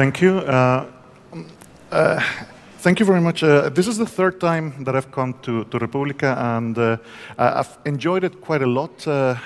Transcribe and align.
Thank 0.00 0.22
you. 0.22 0.38
Uh, 0.38 0.86
uh, 1.92 2.22
thank 2.78 3.00
you 3.00 3.04
very 3.04 3.20
much. 3.20 3.42
Uh, 3.42 3.68
this 3.68 3.86
is 3.86 3.98
the 3.98 4.06
third 4.06 4.40
time 4.40 4.82
that 4.84 4.96
I've 4.96 5.12
come 5.12 5.34
to, 5.42 5.64
to 5.64 5.78
Republica, 5.78 6.38
and 6.38 6.78
uh, 6.78 6.96
I've 7.36 7.76
enjoyed 7.84 8.24
it 8.24 8.40
quite 8.40 8.62
a 8.62 8.66
lot. 8.66 9.06
Uh, 9.06 9.36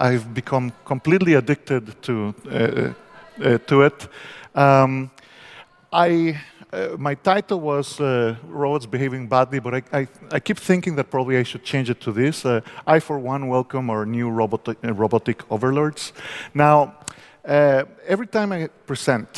I've 0.00 0.34
become 0.34 0.72
completely 0.84 1.34
addicted 1.34 2.02
to, 2.02 2.34
uh, 2.50 3.58
to 3.68 3.82
it. 3.82 4.08
Um, 4.56 5.12
I, 5.92 6.40
my 6.98 7.14
title 7.14 7.60
was 7.60 8.00
Robots 8.00 8.86
Behaving 8.86 9.28
Badly, 9.28 9.60
but 9.60 9.74
I, 9.74 9.82
I, 9.92 10.08
I, 10.32 10.40
keep 10.40 10.58
thinking 10.58 10.96
that 10.96 11.08
probably 11.08 11.36
I 11.36 11.44
should 11.44 11.62
change 11.62 11.88
it 11.88 12.00
to 12.00 12.10
this. 12.10 12.44
I, 12.44 12.98
for 12.98 13.20
one, 13.20 13.46
welcome 13.46 13.90
our 13.90 14.04
new 14.04 14.28
robotic, 14.28 14.76
robotic 14.82 15.48
overlords. 15.52 16.12
Now, 16.52 16.94
uh, 17.44 17.84
every 18.06 18.26
time 18.26 18.52
I 18.52 18.68
present, 18.86 19.28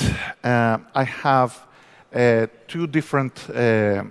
uh, 0.44 0.78
I 0.94 1.04
have 1.04 1.66
uh, 2.14 2.46
two 2.68 2.86
different 2.86 3.50
uh, 3.50 4.04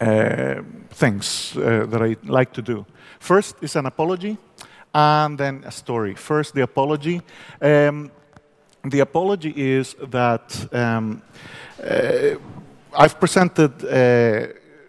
uh, 0.00 0.62
things 0.90 1.56
uh, 1.56 1.86
that 1.86 2.02
I 2.02 2.16
like 2.24 2.52
to 2.52 2.62
do. 2.62 2.86
First 3.18 3.56
is 3.60 3.76
an 3.76 3.86
apology, 3.86 4.38
and 4.94 5.38
then 5.38 5.64
a 5.66 5.70
story. 5.70 6.14
First, 6.14 6.54
the 6.54 6.62
apology. 6.62 7.20
Um, 7.60 8.10
the 8.84 9.00
apology 9.00 9.52
is 9.56 9.94
that 10.10 10.68
um, 10.72 11.22
I've 12.96 13.20
presented 13.20 13.72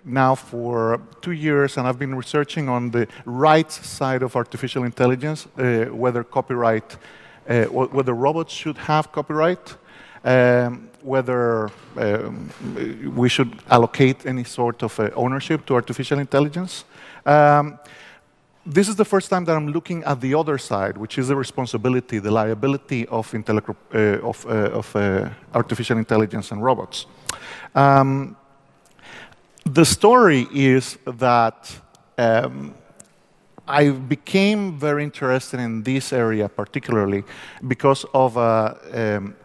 now 0.05 0.35
for 0.35 0.99
two 1.21 1.31
years, 1.31 1.77
and 1.77 1.87
I've 1.87 1.99
been 1.99 2.15
researching 2.15 2.69
on 2.69 2.91
the 2.91 3.07
right 3.25 3.71
side 3.71 4.23
of 4.23 4.35
artificial 4.35 4.83
intelligence, 4.83 5.47
whether 5.55 6.23
copyright 6.23 6.97
uh, 7.49 7.65
whether 7.65 8.13
robots 8.13 8.53
should 8.53 8.77
have 8.77 9.11
copyright, 9.11 9.75
um, 10.23 10.89
whether 11.01 11.69
um, 11.97 12.49
we 13.15 13.29
should 13.29 13.51
allocate 13.69 14.25
any 14.25 14.43
sort 14.43 14.83
of 14.83 14.99
uh, 14.99 15.09
ownership 15.15 15.65
to 15.65 15.75
artificial 15.75 16.19
intelligence. 16.19 16.85
Um, 17.25 17.79
this 18.65 18.87
is 18.87 18.95
the 18.95 19.05
first 19.05 19.29
time 19.29 19.43
that 19.45 19.57
I'm 19.57 19.67
looking 19.67 20.03
at 20.05 20.21
the 20.21 20.35
other 20.35 20.57
side, 20.57 20.97
which 20.97 21.17
is 21.17 21.27
the 21.27 21.35
responsibility, 21.35 22.19
the 22.19 22.31
liability 22.31 23.05
of, 23.07 23.33
uh, 23.33 23.97
of, 24.21 24.45
uh, 24.45 24.49
of 24.49 24.95
uh, 24.95 25.29
artificial 25.53 25.97
intelligence 25.97 26.51
and 26.51 26.63
robots. 26.63 27.05
Um, 27.75 28.37
the 29.65 29.83
story 29.83 30.47
is 30.53 30.97
that 31.05 31.75
um, 32.17 32.73
I 33.67 33.91
became 33.91 34.77
very 34.77 35.03
interested 35.03 35.59
in 35.59 35.83
this 35.83 36.11
area 36.11 36.49
particularly 36.49 37.23
because 37.65 38.05
of 38.13 38.35
a 38.35 38.77
um, 38.93 39.35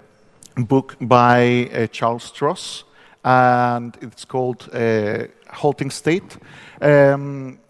book 0.66 0.97
by 1.00 1.70
uh, 1.72 1.86
Charles 1.86 2.33
Stross, 2.33 2.83
and 3.25 3.97
it's 4.00 4.25
called 4.25 4.69
uh, 4.72 5.25
Halting 5.52 5.91
State. 5.91 6.36
Um, 6.80 7.60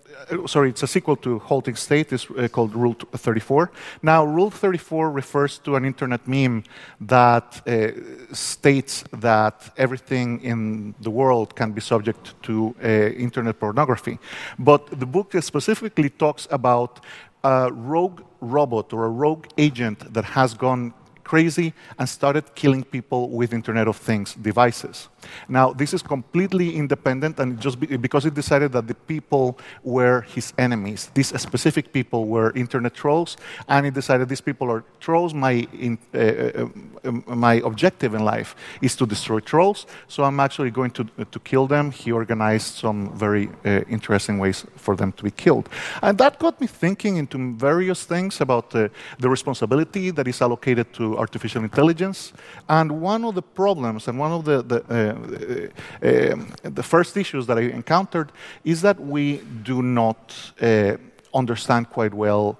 sorry, 0.46 0.70
it's 0.70 0.82
a 0.82 0.86
sequel 0.86 1.16
to 1.16 1.38
Halting 1.38 1.76
State. 1.76 2.12
It's 2.12 2.30
uh, 2.30 2.48
called 2.48 2.74
Rule 2.74 2.94
34. 2.94 3.70
Now, 4.02 4.24
Rule 4.24 4.50
34 4.50 5.10
refers 5.10 5.58
to 5.58 5.76
an 5.76 5.84
internet 5.84 6.26
meme 6.26 6.64
that 7.00 7.62
uh, 7.66 8.34
states 8.34 9.04
that 9.12 9.70
everything 9.76 10.40
in 10.42 10.94
the 11.00 11.10
world 11.10 11.54
can 11.54 11.72
be 11.72 11.80
subject 11.80 12.34
to 12.42 12.74
uh, 12.82 12.88
internet 12.88 13.58
pornography. 13.58 14.18
But 14.58 14.98
the 14.98 15.06
book 15.06 15.34
specifically 15.40 16.10
talks 16.10 16.48
about 16.50 17.00
a 17.44 17.70
rogue 17.72 18.22
robot 18.40 18.92
or 18.92 19.04
a 19.04 19.10
rogue 19.10 19.46
agent 19.56 20.12
that 20.12 20.24
has 20.24 20.54
gone 20.54 20.92
crazy 21.24 21.74
and 21.98 22.08
started 22.08 22.44
killing 22.54 22.84
people 22.84 23.28
with 23.28 23.52
Internet 23.52 23.86
of 23.86 23.96
Things 23.96 24.34
devices. 24.34 25.08
Now, 25.48 25.72
this 25.72 25.94
is 25.94 26.02
completely 26.02 26.76
independent, 26.76 27.38
and 27.40 27.60
just 27.60 27.80
be, 27.80 27.96
because 27.96 28.26
it 28.26 28.34
decided 28.34 28.72
that 28.72 28.86
the 28.86 28.94
people 28.94 29.58
were 29.82 30.22
his 30.22 30.52
enemies. 30.58 31.10
These 31.14 31.40
specific 31.40 31.92
people 31.92 32.26
were 32.26 32.52
internet 32.54 32.94
trolls, 32.94 33.36
and 33.68 33.86
it 33.86 33.94
decided 33.94 34.28
these 34.28 34.40
people 34.40 34.70
are 34.70 34.84
trolls. 35.00 35.34
My, 35.34 35.66
in, 35.72 35.98
uh, 36.14 36.18
uh, 36.18 36.68
um, 37.04 37.24
my 37.26 37.54
objective 37.64 38.14
in 38.14 38.24
life 38.24 38.54
is 38.82 38.96
to 38.96 39.06
destroy 39.06 39.40
trolls, 39.40 39.86
so 40.08 40.24
I'm 40.24 40.40
actually 40.40 40.70
going 40.70 40.90
to, 40.92 41.02
uh, 41.18 41.24
to 41.30 41.38
kill 41.40 41.66
them. 41.66 41.90
He 41.90 42.12
organized 42.12 42.74
some 42.74 43.16
very 43.16 43.48
uh, 43.64 43.80
interesting 43.88 44.38
ways 44.38 44.64
for 44.76 44.96
them 44.96 45.12
to 45.12 45.24
be 45.24 45.30
killed. 45.30 45.68
And 46.02 46.18
that 46.18 46.38
got 46.38 46.60
me 46.60 46.66
thinking 46.66 47.16
into 47.16 47.38
various 47.56 48.04
things 48.04 48.40
about 48.40 48.74
uh, 48.74 48.88
the 49.18 49.28
responsibility 49.28 50.10
that 50.10 50.26
is 50.26 50.42
allocated 50.42 50.92
to 50.94 51.18
artificial 51.18 51.62
intelligence. 51.62 52.32
And 52.68 53.00
one 53.00 53.24
of 53.24 53.34
the 53.34 53.42
problems 53.42 54.08
and 54.08 54.18
one 54.18 54.32
of 54.32 54.44
the, 54.44 54.62
the 54.62 55.07
the 55.12 56.82
first 56.82 57.16
issues 57.16 57.46
that 57.46 57.58
I 57.58 57.62
encountered 57.62 58.32
is 58.64 58.82
that 58.82 58.98
we 59.00 59.42
do 59.62 59.82
not 59.82 60.52
uh, 60.60 60.96
understand 61.34 61.90
quite 61.90 62.14
well 62.14 62.58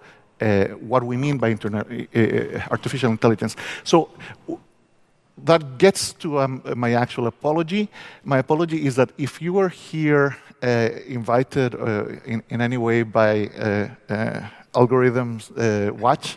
what 0.81 1.03
we 1.03 1.17
mean 1.17 1.37
by 1.37 1.51
artificial 2.71 3.11
intelligence. 3.11 3.57
So 3.83 4.11
that 5.45 5.79
gets 5.79 6.13
to 6.15 6.41
um, 6.41 6.63
my 6.77 6.95
actual 6.95 7.27
apology. 7.27 7.89
My 8.25 8.39
apology 8.39 8.87
is 8.87 8.97
that 8.97 9.11
if 9.19 9.41
you 9.41 9.59
are 9.59 9.69
here 9.69 10.37
uh, 10.63 10.89
invited 11.07 11.75
uh, 11.75 12.07
in, 12.25 12.43
in, 12.49 12.61
any 12.61 12.77
way 12.77 13.03
by 13.03 13.47
uh, 13.47 13.89
algorithms 14.73 15.51
uh, 15.57 15.93
watch. 15.95 16.37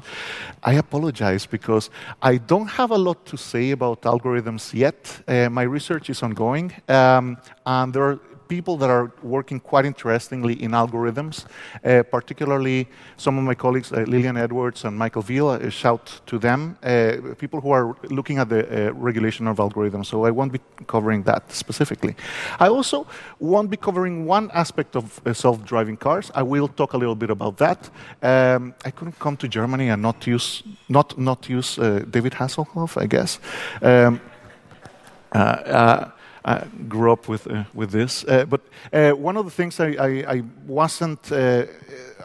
I 0.64 0.74
apologize 0.74 1.46
because 1.46 1.90
I 2.22 2.38
don't 2.38 2.68
have 2.68 2.92
a 2.92 2.98
lot 2.98 3.26
to 3.26 3.38
say 3.38 3.72
about 3.72 4.02
algorithms 4.02 4.74
yet. 4.74 5.24
Uh, 5.28 5.50
my 5.50 5.64
research 5.64 6.10
is 6.10 6.24
ongoing, 6.24 6.72
um, 6.88 7.38
and 7.66 7.94
there 7.94 8.04
are 8.04 8.20
people 8.52 8.76
that 8.76 8.90
are 8.90 9.08
working 9.24 9.62
quite 9.62 9.86
interestingly 9.86 10.54
in 10.62 10.72
algorithms, 10.72 11.46
uh, 11.86 12.04
particularly 12.04 12.86
some 13.16 13.38
of 13.40 13.46
my 13.46 13.56
colleagues, 13.56 13.94
uh, 13.94 14.04
Lilian 14.14 14.36
Edwards 14.36 14.84
and 14.86 14.98
Michael 14.98 15.24
Veale, 15.24 15.56
uh, 15.56 15.70
shout 15.70 16.22
to 16.26 16.38
them, 16.38 16.78
uh, 16.84 17.34
people 17.38 17.62
who 17.62 17.72
are 17.72 17.96
looking 18.10 18.40
at 18.40 18.50
the 18.50 18.62
uh, 18.62 18.94
regulation 19.10 19.48
of 19.48 19.58
algorithms. 19.58 20.08
So 20.08 20.26
I 20.26 20.32
won't 20.32 20.52
be 20.52 20.60
covering 20.86 21.24
that 21.24 21.44
specifically. 21.52 22.14
I 22.60 22.68
also 22.68 23.08
won't 23.40 23.70
be 23.70 23.78
covering 23.78 24.26
one 24.26 24.52
aspect 24.54 24.96
of 24.96 25.06
uh, 25.26 25.34
self-driving 25.34 25.98
cars. 25.98 26.30
I 26.36 26.44
will 26.44 26.68
talk 26.68 26.94
a 26.94 26.98
little 26.98 27.16
bit 27.16 27.30
about 27.30 27.56
that. 27.58 27.90
Um, 28.22 28.74
I 28.84 28.92
couldn't 28.92 29.18
come 29.20 29.38
to 29.38 29.48
Germany 29.48 29.90
and 29.92 30.02
not 30.02 30.28
use, 30.28 30.64
not, 30.90 31.18
not 31.18 31.50
use 31.50 31.76
David 32.16 32.34
Hasselhoff, 32.34 33.02
I 33.02 33.08
guess. 33.08 33.40
Um, 33.82 34.20
uh, 35.32 36.12
grew 36.88 37.12
up 37.12 37.28
with, 37.28 37.48
uh, 37.48 37.64
with 37.74 37.92
this. 37.92 38.24
Uh, 38.24 38.46
but 38.46 38.62
uh, 38.94 39.12
one 39.12 39.38
of 39.38 39.46
the 39.46 39.52
things 39.52 39.80
I, 39.80 39.96
I, 40.00 40.36
I 40.36 40.44
wasn't, 40.66 41.32
uh, 41.32 41.66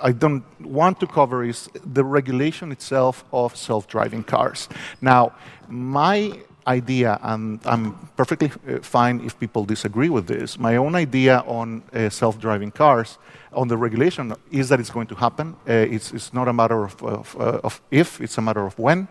I 0.03 0.13
don't 0.13 0.45
want 0.61 1.01
to 1.01 1.07
cover 1.07 1.45
is 1.45 1.69
the 1.85 2.05
regulation 2.05 2.73
itself 2.73 3.25
of 3.33 3.57
self-driving 3.57 4.25
cars. 4.25 4.69
Now, 5.01 5.33
my 5.69 6.33
idea, 6.67 7.19
and 7.23 7.61
I'm 7.65 7.95
perfectly 8.17 8.51
uh, 8.51 8.81
fine 8.81 9.21
if 9.25 9.39
people 9.39 9.65
disagree 9.65 10.09
with 10.09 10.27
this, 10.27 10.59
my 10.59 10.77
own 10.77 10.95
idea 10.95 11.45
on 11.47 11.83
self-driving 12.11 12.73
cars, 12.73 13.19
on 13.53 13.69
the 13.69 13.77
regulation, 13.77 14.35
is 14.51 14.69
that 14.69 14.81
it's 14.81 14.91
going 14.91 15.07
to 15.07 15.15
happen. 15.15 15.57
It's, 15.67 16.13
it's, 16.13 16.35
not 16.35 16.49
a 16.49 16.53
matter 16.53 16.85
of, 16.85 17.03
of, 17.03 17.37
of, 17.37 17.81
if, 17.91 18.21
it's 18.21 18.37
a 18.37 18.43
matter 18.43 18.67
of 18.67 18.79
when. 18.79 19.09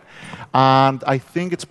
And 0.53 1.03
I 1.07 1.17
think 1.17 1.53
it's 1.53 1.65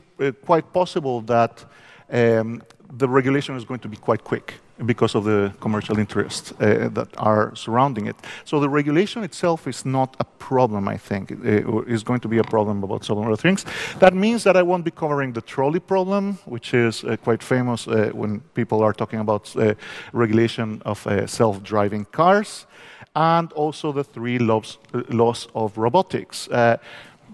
quite 0.44 0.72
possible 0.72 1.20
that 1.22 1.64
um, 2.10 2.62
the 2.98 3.08
regulation 3.08 3.56
is 3.56 3.64
going 3.64 3.81
to 3.81 3.88
be 3.88 3.96
quite 3.96 4.25
quick 4.25 4.54
because 4.86 5.14
of 5.14 5.25
the 5.25 5.52
commercial 5.60 5.98
interests 5.98 6.52
uh, 6.52 6.88
that 6.92 7.08
are 7.16 7.54
surrounding 7.54 8.06
it. 8.06 8.16
So 8.44 8.60
the 8.60 8.69
regulation 8.69 9.22
itself 9.22 9.66
is 9.69 9.84
not 9.84 10.16
a 10.19 10.25
problem, 10.25 10.88
I 10.88 10.96
think. 10.96 11.31
It 11.31 11.64
is 11.86 12.02
going 12.02 12.20
to 12.20 12.28
be 12.28 12.38
a 12.38 12.44
problem 12.44 12.82
about 12.82 13.04
some 13.04 13.19
other 13.19 13.36
things. 13.36 13.64
That 13.98 14.14
means 14.14 14.42
that 14.42 14.56
I 14.56 14.62
won't 14.62 14.84
be 14.84 14.90
covering 14.90 15.32
the 15.32 15.42
trolley 15.42 15.81
problem, 15.81 16.38
which 16.44 16.75
is 16.75 17.04
uh, 17.04 17.16
quite 17.16 17.42
famous 17.42 17.86
uh, 17.86 18.10
when 18.12 18.40
people 18.54 18.82
are 18.82 18.92
talking 18.92 19.20
about 19.20 19.56
uh, 19.56 19.75
regulation 20.12 20.82
of 20.84 21.06
uh, 21.06 21.26
self-driving 21.26 22.06
cars, 22.06 22.66
and 23.14 23.52
also 23.52 23.92
the 23.92 24.04
three 24.04 24.38
laws, 24.38 24.78
uh, 24.92 25.02
laws 25.08 25.48
of 25.54 25.78
robotics 25.78 26.48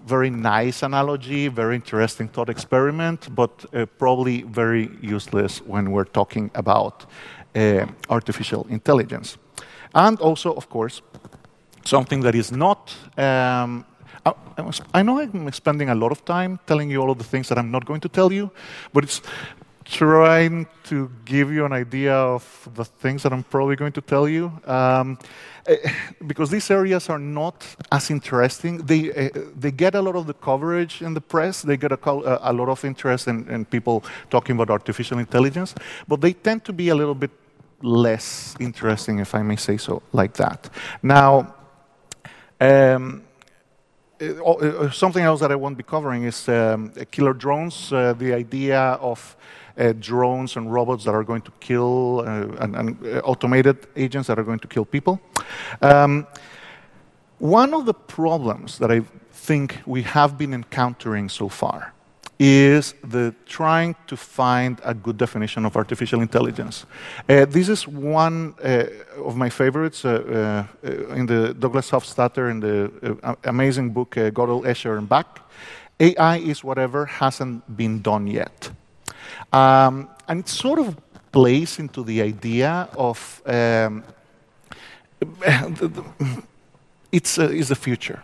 very 0.05 0.29
nice 0.29 0.83
analogy, 0.83 1.47
very 1.47 1.75
interesting 1.75 2.27
thought 2.27 2.49
experiment, 2.49 3.29
but 3.35 3.65
uh, 3.73 3.85
probably 3.97 4.43
very 4.43 4.89
useless 5.01 5.61
when 5.65 5.91
we're 5.91 6.05
talking 6.11 6.51
about 6.55 7.05
uh, 7.55 7.85
artificial 8.09 8.65
intelligence. 8.69 9.37
And 9.93 10.19
also, 10.19 10.53
of 10.53 10.69
course, 10.69 11.01
something 11.85 12.21
that 12.21 12.35
is 12.35 12.51
not. 12.51 12.95
Um, 13.17 13.85
I, 14.25 14.33
I 14.93 15.01
know 15.03 15.19
I'm 15.19 15.51
spending 15.51 15.89
a 15.89 15.95
lot 15.95 16.11
of 16.11 16.23
time 16.25 16.59
telling 16.65 16.91
you 16.91 17.01
all 17.01 17.11
of 17.11 17.17
the 17.17 17.23
things 17.23 17.49
that 17.49 17.57
I'm 17.57 17.71
not 17.71 17.85
going 17.85 18.01
to 18.01 18.09
tell 18.09 18.31
you, 18.31 18.51
but 18.93 19.03
it's 19.03 19.21
trying 19.91 20.65
to 20.85 21.11
give 21.25 21.51
you 21.51 21.65
an 21.65 21.73
idea 21.73 22.13
of 22.13 22.69
the 22.75 22.85
things 22.85 23.23
that 23.23 23.33
I'm 23.33 23.43
probably 23.43 23.75
going 23.75 23.91
to 23.91 24.01
tell 24.01 24.27
you. 24.27 24.51
Um, 24.65 25.19
eh, 25.67 25.75
because 26.25 26.49
these 26.49 26.71
areas 26.71 27.09
are 27.09 27.19
not 27.19 27.65
as 27.91 28.09
interesting. 28.09 28.77
They, 28.85 29.11
uh, 29.11 29.29
they 29.53 29.71
get 29.71 29.95
a 29.95 30.01
lot 30.01 30.15
of 30.15 30.27
the 30.27 30.33
coverage 30.33 31.01
in 31.01 31.13
the 31.13 31.19
press, 31.19 31.61
they 31.61 31.75
get 31.75 31.91
a, 31.91 31.99
a 32.49 32.53
lot 32.53 32.69
of 32.69 32.85
interest 32.85 33.27
in, 33.27 33.47
in, 33.49 33.65
people 33.65 34.03
talking 34.29 34.55
about 34.55 34.69
artificial 34.69 35.19
intelligence, 35.19 35.75
but 36.07 36.21
they 36.21 36.33
tend 36.33 36.63
to 36.65 36.73
be 36.73 36.87
a 36.87 36.95
little 36.95 37.15
bit 37.15 37.31
less 37.81 38.55
interesting, 38.59 39.19
if 39.19 39.35
I 39.35 39.41
may 39.41 39.57
say 39.57 39.75
so, 39.75 40.01
like 40.13 40.33
that. 40.35 40.69
Now, 41.03 41.53
um, 42.61 43.23
something 44.91 45.23
else 45.23 45.41
that 45.41 45.51
I 45.51 45.55
won't 45.55 45.77
be 45.77 45.83
covering 45.83 46.23
is 46.23 46.47
um, 46.47 46.93
killer 47.11 47.33
drones, 47.33 47.91
uh, 47.91 48.13
the 48.13 48.33
idea 48.33 48.79
of 49.01 49.35
uh, 49.81 49.93
drones 49.99 50.55
and 50.55 50.71
robots 50.71 51.03
that 51.05 51.13
are 51.13 51.23
going 51.23 51.41
to 51.41 51.51
kill, 51.59 52.19
uh, 52.19 52.63
and, 52.63 52.75
and 52.75 53.05
uh, 53.05 53.19
automated 53.23 53.77
agents 53.95 54.27
that 54.27 54.37
are 54.37 54.43
going 54.43 54.59
to 54.59 54.67
kill 54.67 54.85
people. 54.85 55.19
Um, 55.81 56.27
one 57.39 57.73
of 57.73 57.85
the 57.85 57.93
problems 57.93 58.77
that 58.77 58.91
I 58.91 59.01
think 59.31 59.79
we 59.85 60.03
have 60.03 60.37
been 60.37 60.53
encountering 60.53 61.29
so 61.29 61.49
far 61.49 61.93
is 62.39 62.95
the 63.03 63.33
trying 63.45 63.95
to 64.07 64.17
find 64.17 64.81
a 64.83 64.93
good 64.93 65.17
definition 65.17 65.65
of 65.65 65.75
artificial 65.75 66.21
intelligence. 66.21 66.85
Uh, 67.29 67.45
this 67.45 67.69
is 67.69 67.87
one 67.87 68.55
uh, 68.63 68.85
of 69.23 69.35
my 69.35 69.49
favorites 69.49 70.05
uh, 70.05 70.65
uh 70.83 71.15
in 71.15 71.25
the 71.27 71.53
Douglas 71.53 71.91
Hofstadter 71.91 72.49
in 72.49 72.59
the 72.59 73.37
amazing 73.43 73.93
book 73.93 74.15
Gödel, 74.15 74.63
Escher, 74.65 74.97
and 74.97 75.07
Bach. 75.07 75.39
AI 75.99 76.37
is 76.37 76.63
whatever 76.63 77.05
hasn't 77.05 77.77
been 77.77 78.01
done 78.01 78.25
yet. 78.25 78.71
Um, 79.51 80.09
and 80.27 80.39
it 80.39 80.49
sort 80.49 80.79
of 80.79 80.95
plays 81.31 81.79
into 81.79 82.03
the 82.03 82.21
idea 82.21 82.87
of 82.97 83.41
um, 83.45 84.03
it's, 87.11 87.37
it's 87.37 87.69
the 87.69 87.75
future 87.75 88.23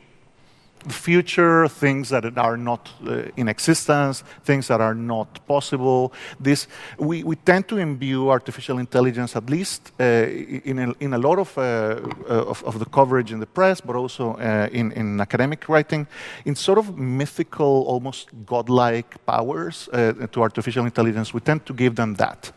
future, 0.89 1.67
things 1.67 2.09
that 2.09 2.37
are 2.37 2.57
not 2.57 2.89
uh, 3.05 3.23
in 3.35 3.47
existence, 3.47 4.23
things 4.43 4.67
that 4.67 4.81
are 4.81 4.95
not 4.95 5.45
possible. 5.47 6.13
This, 6.39 6.67
we, 6.97 7.23
we 7.23 7.35
tend 7.35 7.67
to 7.67 7.77
imbue 7.77 8.29
artificial 8.29 8.79
intelligence, 8.79 9.35
at 9.35 9.49
least 9.49 9.91
uh, 9.99 10.03
in, 10.03 10.79
a, 10.79 10.93
in 10.99 11.13
a 11.13 11.17
lot 11.17 11.39
of, 11.39 11.57
uh, 11.57 11.61
uh 11.61 12.51
of, 12.51 12.63
of, 12.63 12.79
the 12.79 12.85
coverage 12.85 13.31
in 13.31 13.39
the 13.39 13.45
press, 13.45 13.81
but 13.81 13.95
also 13.95 14.33
uh, 14.33 14.69
in, 14.71 14.91
in 14.93 15.19
academic 15.21 15.67
writing, 15.69 16.07
in 16.45 16.55
sort 16.55 16.77
of 16.77 16.97
mythical, 16.97 17.83
almost 17.87 18.29
godlike 18.45 19.25
powers 19.25 19.89
to 20.31 20.41
artificial 20.41 20.85
intelligence. 20.85 21.33
We 21.33 21.41
tend 21.41 21.65
to 21.65 21.73
give 21.73 21.95
them 21.95 22.15
that. 22.15 22.51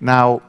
Now, 0.00 0.42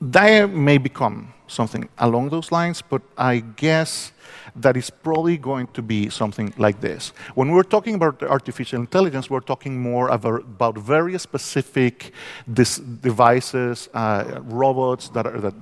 they 0.00 0.46
may 0.46 0.78
become 0.78 1.32
something 1.50 1.88
along 1.98 2.30
those 2.30 2.52
lines, 2.52 2.82
but 2.82 3.02
I 3.18 3.40
guess 3.40 4.12
that 4.56 4.76
is 4.76 4.90
probably 4.90 5.36
going 5.36 5.66
to 5.68 5.82
be 5.82 6.08
something 6.08 6.52
like 6.56 6.80
this. 6.80 7.12
When 7.34 7.52
we're 7.52 7.62
talking 7.62 7.94
about 7.94 8.22
artificial 8.22 8.80
intelligence, 8.80 9.30
we're 9.30 9.40
talking 9.40 9.80
more 9.80 10.08
about 10.08 10.78
very 10.78 11.18
specific 11.18 12.12
devices, 12.52 13.88
uh, 13.94 14.40
robots 14.42 15.08
that, 15.10 15.26
are, 15.26 15.40
that 15.40 15.54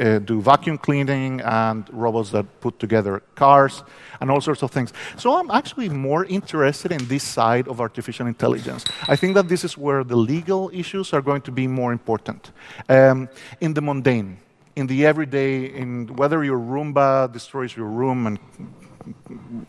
uh, 0.00 0.18
do 0.20 0.40
vacuum 0.40 0.78
cleaning, 0.78 1.40
and 1.40 1.88
robots 1.92 2.30
that 2.30 2.46
put 2.60 2.78
together 2.78 3.22
cars, 3.34 3.82
and 4.20 4.30
all 4.30 4.40
sorts 4.40 4.62
of 4.62 4.70
things. 4.70 4.92
So 5.16 5.38
I'm 5.38 5.50
actually 5.50 5.88
more 5.88 6.24
interested 6.24 6.92
in 6.92 7.06
this 7.08 7.22
side 7.22 7.68
of 7.68 7.80
artificial 7.80 8.26
intelligence. 8.26 8.84
I 9.08 9.16
think 9.16 9.34
that 9.34 9.48
this 9.48 9.64
is 9.64 9.76
where 9.76 10.04
the 10.04 10.16
legal 10.16 10.70
issues 10.72 11.12
are 11.12 11.22
going 11.22 11.42
to 11.42 11.52
be 11.52 11.66
more 11.66 11.92
important. 11.92 12.52
Um, 12.88 13.28
in 13.60 13.74
the 13.74 13.82
mundane, 13.82 14.38
in 14.76 14.86
the 14.86 15.06
everyday, 15.06 15.66
in 15.66 16.06
whether 16.16 16.44
your 16.44 16.58
Roomba 16.58 17.32
destroys 17.32 17.76
your 17.76 17.86
room 17.86 18.26
and 18.26 18.38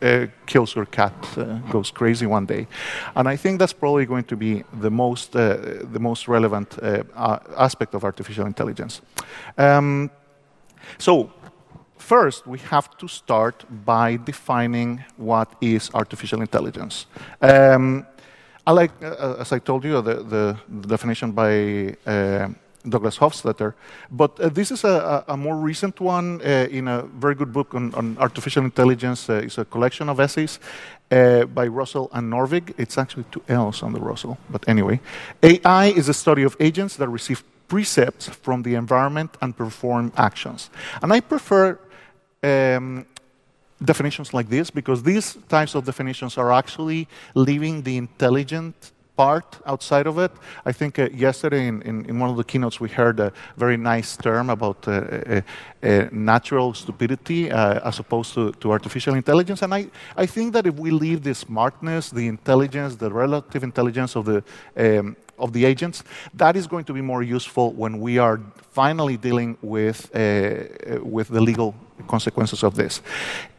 uh, 0.01 0.27
kills 0.45 0.75
your 0.75 0.85
cat, 0.85 1.13
uh, 1.37 1.57
goes 1.71 1.91
crazy 1.91 2.25
one 2.25 2.45
day, 2.45 2.67
and 3.15 3.27
I 3.27 3.35
think 3.35 3.59
that's 3.59 3.73
probably 3.73 4.05
going 4.05 4.25
to 4.25 4.35
be 4.35 4.63
the 4.81 4.91
most 4.91 5.35
uh, 5.35 5.57
the 5.91 5.99
most 5.99 6.27
relevant 6.27 6.77
uh, 6.81 7.03
aspect 7.57 7.95
of 7.95 8.03
artificial 8.03 8.45
intelligence. 8.45 9.01
Um, 9.57 10.09
so. 10.97 11.31
First, 11.97 12.45
we 12.45 12.59
have 12.59 12.97
to 12.97 13.07
start 13.07 13.63
by 13.85 14.17
defining 14.17 15.05
what 15.15 15.55
is 15.61 15.89
artificial 15.93 16.41
intelligence. 16.41 17.05
Um, 17.41 18.05
I 18.67 18.71
like, 18.71 18.91
uh, 19.01 19.35
as 19.39 19.53
I 19.53 19.59
told 19.59 19.85
you, 19.85 20.01
the, 20.01 20.15
the, 20.23 20.57
definition 20.87 21.31
by 21.31 21.95
uh, 22.05 22.49
Douglas 22.87 23.17
Hofstadter. 23.17 23.73
But 24.11 24.39
uh, 24.39 24.49
this 24.49 24.71
is 24.71 24.83
a, 24.83 25.23
a, 25.27 25.37
more 25.37 25.55
recent 25.55 25.99
one 25.99 26.41
uh, 26.41 26.67
in 26.69 26.87
a 26.87 27.03
very 27.03 27.35
good 27.35 27.53
book 27.53 27.73
on, 27.73 27.93
on 27.95 28.17
artificial 28.19 28.63
intelligence. 28.63 29.29
Uh, 29.29 29.41
it's 29.45 29.57
a 29.57 29.65
collection 29.65 30.09
of 30.09 30.19
essays 30.19 30.59
uh, 31.11 31.45
by 31.45 31.67
Russell 31.67 32.09
and 32.13 32.31
Norvig. 32.31 32.73
It's 32.77 32.97
actually 32.97 33.25
two 33.31 33.41
L's 33.47 33.83
on 33.83 33.93
the 33.93 33.99
Russell, 33.99 34.37
but 34.49 34.67
anyway. 34.67 34.99
AI 35.41 35.85
is 35.87 36.09
a 36.09 36.13
study 36.13 36.43
of 36.43 36.55
agents 36.59 36.97
that 36.97 37.07
receive 37.07 37.43
percepts 37.67 38.27
from 38.27 38.63
the 38.63 38.75
environment 38.75 39.37
and 39.41 39.55
perform 39.55 40.11
actions. 40.17 40.69
And 41.01 41.13
I 41.13 41.21
prefer 41.21 41.79
um, 42.43 43.05
definitions 43.83 44.33
like 44.33 44.49
this 44.49 44.69
because 44.69 45.03
these 45.03 45.37
types 45.49 45.75
of 45.75 45.85
definitions 45.85 46.37
are 46.37 46.51
actually 46.51 47.07
leaving 47.35 47.83
the 47.83 47.97
intelligent 47.97 48.92
part 49.15 49.59
outside 49.65 50.07
of 50.07 50.17
it. 50.17 50.31
I 50.65 50.71
think 50.71 50.99
uh, 50.99 51.09
yesterday 51.13 51.67
in, 51.67 51.81
in, 51.83 52.05
in, 52.05 52.19
one 52.19 52.29
of 52.29 52.37
the 52.37 52.43
keynotes 52.43 52.79
we 52.79 52.89
heard 52.89 53.19
a 53.19 53.31
very 53.57 53.77
nice 53.77 54.17
term 54.17 54.49
about 54.49 54.87
uh, 54.87 54.91
uh, 54.91 55.41
uh 55.83 56.07
natural 56.11 56.73
stupidity 56.73 57.51
uh, 57.51 57.87
as 57.87 57.99
opposed 57.99 58.33
to, 58.33 58.51
to 58.53 58.71
artificial 58.71 59.13
intelligence. 59.15 59.61
And 59.61 59.73
I, 59.73 59.87
I 60.17 60.25
think 60.25 60.53
that 60.53 60.65
if 60.65 60.75
we 60.75 60.91
leave 60.91 61.23
the 61.23 61.35
smartness, 61.35 62.09
the 62.09 62.27
intelligence, 62.27 62.95
the 62.95 63.11
relative 63.11 63.63
intelligence 63.63 64.15
of 64.15 64.25
the 64.25 64.43
um, 64.77 65.15
of 65.39 65.51
the 65.51 65.65
agents, 65.65 66.03
that 66.35 66.55
is 66.55 66.67
going 66.67 66.85
to 66.85 66.93
be 66.93 67.01
more 67.01 67.23
useful 67.23 67.73
when 67.73 67.99
we 67.99 68.19
are 68.19 68.39
finally 68.71 69.17
dealing 69.17 69.57
with, 69.61 70.09
with 70.13 71.27
the 71.27 71.41
legal 71.41 71.73
consequences 72.07 72.63
of 72.63 72.75
this. 72.75 73.01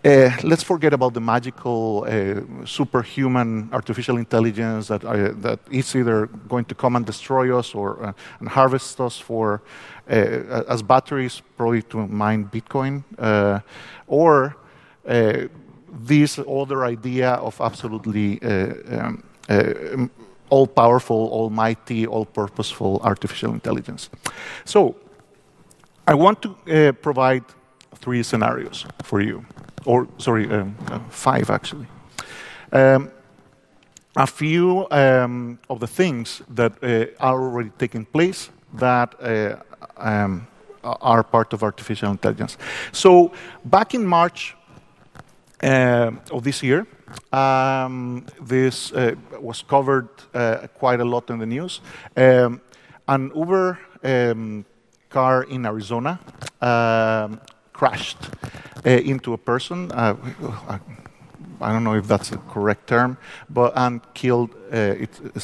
Uh, 0.04 0.30
let's 0.42 0.62
forget 0.62 0.92
about 0.92 1.14
the 1.14 1.20
magical, 1.20 2.04
uh, 2.06 2.66
superhuman 2.66 3.68
artificial 3.72 4.18
intelligence 4.18 4.88
that, 4.88 5.04
uh, 5.04 5.32
that 5.36 5.58
is 5.70 5.94
either 5.96 6.26
going 6.48 6.64
to 6.64 6.74
come 6.74 6.96
and 6.96 7.06
destroy 7.06 7.56
us 7.58 7.74
or 7.74 8.04
uh, 8.04 8.12
and 8.40 8.48
harvest 8.48 9.00
us 9.00 9.18
for 9.18 9.62
uh, 10.10 10.64
as 10.68 10.82
batteries, 10.82 11.42
probably 11.56 11.82
to 11.82 12.06
mine 12.06 12.48
Bitcoin, 12.52 13.02
uh, 13.18 13.60
or 14.06 14.56
this 16.06 16.38
other 16.38 16.84
idea 16.84 17.30
of 17.34 17.60
absolutely 17.60 18.40
um, 18.42 20.10
all 20.50 20.66
powerful, 20.66 21.28
almighty, 21.32 22.06
all 22.06 22.26
purposeful 22.26 23.00
artificial 23.04 23.52
intelligence. 23.52 24.10
So, 24.64 24.96
I 26.06 26.14
want 26.14 26.42
to 26.42 26.92
provide 26.92 27.44
three 27.98 28.22
scenarios 28.22 28.86
for 29.02 29.20
you, 29.20 29.44
or 29.84 30.06
sorry, 30.18 30.50
um, 30.50 30.76
uh, 30.90 30.98
five 31.10 31.50
actually. 31.50 31.86
Um, 32.72 33.10
a 34.16 34.26
few 34.26 34.86
um, 34.90 35.58
of 35.68 35.80
the 35.80 35.86
things 35.86 36.42
that 36.48 36.72
uh, 36.82 37.06
are 37.20 37.40
already 37.40 37.70
taking 37.78 38.04
place 38.04 38.50
that 38.74 39.14
uh, 39.20 39.56
um, 39.96 40.46
are 40.82 41.22
part 41.22 41.52
of 41.52 41.62
artificial 41.62 42.10
intelligence. 42.10 42.58
So, 42.92 43.32
back 43.64 43.94
in 43.94 44.06
March 44.06 44.54
uh, 45.62 46.10
of 46.30 46.44
this 46.44 46.62
year, 46.62 46.86
um, 47.32 48.26
this 48.40 48.92
uh, 48.92 49.14
was 49.40 49.62
covered 49.62 50.08
uh, 50.32 50.66
quite 50.78 51.00
a 51.00 51.04
lot 51.04 51.30
in 51.30 51.38
the 51.38 51.46
news. 51.46 51.80
Um, 52.16 52.60
an 53.08 53.30
Uber 53.34 53.78
um, 54.02 54.64
car 55.10 55.44
in 55.44 55.66
Arizona 55.66 56.18
um, 56.60 57.40
crashed 57.74 58.30
uh, 58.86 58.90
into 58.90 59.34
a 59.34 59.38
person. 59.38 59.92
Uh, 59.92 60.16
I 61.60 61.72
don't 61.72 61.84
know 61.84 61.94
if 61.94 62.06
that's 62.06 62.30
the 62.30 62.38
correct 62.38 62.86
term, 62.86 63.18
but 63.50 63.72
and 63.76 64.00
killed 64.14 64.50
uh, 64.72 64.94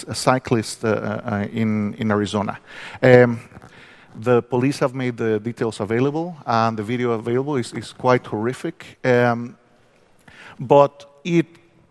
a 0.09 0.15
cyclist 0.15 0.85
in 0.85 1.95
in 1.99 2.11
Arizona. 2.11 2.59
Um, 3.03 3.41
the 4.23 4.43
police 4.43 4.81
have 4.81 4.95
made 4.95 5.17
the 5.17 5.39
details 5.39 5.81
available, 5.81 6.37
and 6.47 6.77
the 6.77 6.83
video 6.83 7.13
available 7.13 7.57
is, 7.57 7.73
is 7.73 7.93
quite 7.93 8.27
horrific. 8.27 8.99
Um, 9.05 9.57
but 10.59 11.07
it 11.25 11.47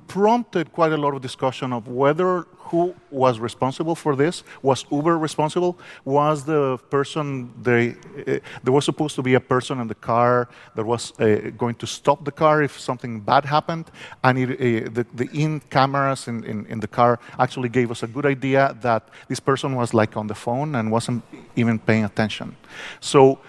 prompted 0.08 0.72
quite 0.72 0.92
a 0.92 0.98
lot 0.98 1.14
of 1.14 1.22
discussion 1.22 1.74
of 1.74 1.88
whether 1.88 2.46
who 2.70 2.94
was 3.12 3.40
responsible 3.40 3.96
for 3.96 4.16
this. 4.16 4.44
Was 4.62 4.86
Uber 4.92 5.18
responsible? 5.18 5.78
Was 6.06 6.46
the 6.46 6.78
person 6.90 7.52
they, 7.62 7.96
uh, 8.28 8.40
there 8.64 8.74
was 8.74 8.86
supposed 8.86 9.16
to 9.16 9.22
be 9.22 9.34
a 9.34 9.40
person 9.40 9.80
in 9.80 9.88
the 9.88 9.96
car 9.96 10.50
that 10.76 10.86
was 10.86 11.20
uh, 11.20 11.52
going 11.58 11.76
to 11.76 11.88
stop 11.88 12.24
the 12.26 12.32
car 12.32 12.62
if 12.62 12.80
something 12.80 13.20
bad 13.20 13.46
happened, 13.46 13.86
and 14.24 14.38
it, 14.38 14.50
uh, 14.50 14.90
the, 14.94 15.06
the, 15.14 15.30
in 15.34 15.60
cameras 15.70 16.28
in, 16.28 16.44
in, 16.44 16.66
in, 16.68 16.80
the 16.80 16.88
car 16.88 17.20
actually 17.40 17.70
gave 17.70 17.92
us 17.92 18.04
a 18.04 18.08
good 18.08 18.26
idea 18.26 18.76
that 18.82 19.10
this 19.28 19.40
person 19.40 19.76
was 19.76 19.94
like 19.94 20.16
on 20.16 20.28
the 20.28 20.36
phone 20.36 20.76
and 20.76 20.92
wasn't 20.92 21.24
even 21.56 21.80
paying 21.80 22.06
attention. 22.06 22.56
So. 23.00 23.40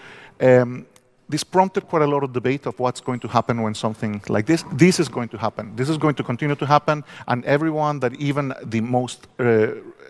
Um, 0.43 0.87
this 1.31 1.43
prompted 1.43 1.87
quite 1.87 2.03
a 2.03 2.07
lot 2.07 2.23
of 2.23 2.33
debate 2.33 2.65
of 2.65 2.77
what's 2.79 3.01
going 3.01 3.19
to 3.21 3.27
happen 3.27 3.61
when 3.61 3.73
something 3.73 4.21
like 4.27 4.45
this. 4.45 4.63
This 4.73 4.99
is 4.99 5.09
going 5.09 5.29
to 5.29 5.37
happen. 5.37 5.75
This 5.75 5.89
is 5.89 5.97
going 5.97 6.15
to 6.15 6.23
continue 6.23 6.55
to 6.55 6.65
happen, 6.65 7.03
and 7.27 7.45
everyone 7.45 7.99
that 7.99 8.13
even 8.15 8.53
the 8.63 8.81
most 8.81 9.27
uh, 9.39 9.43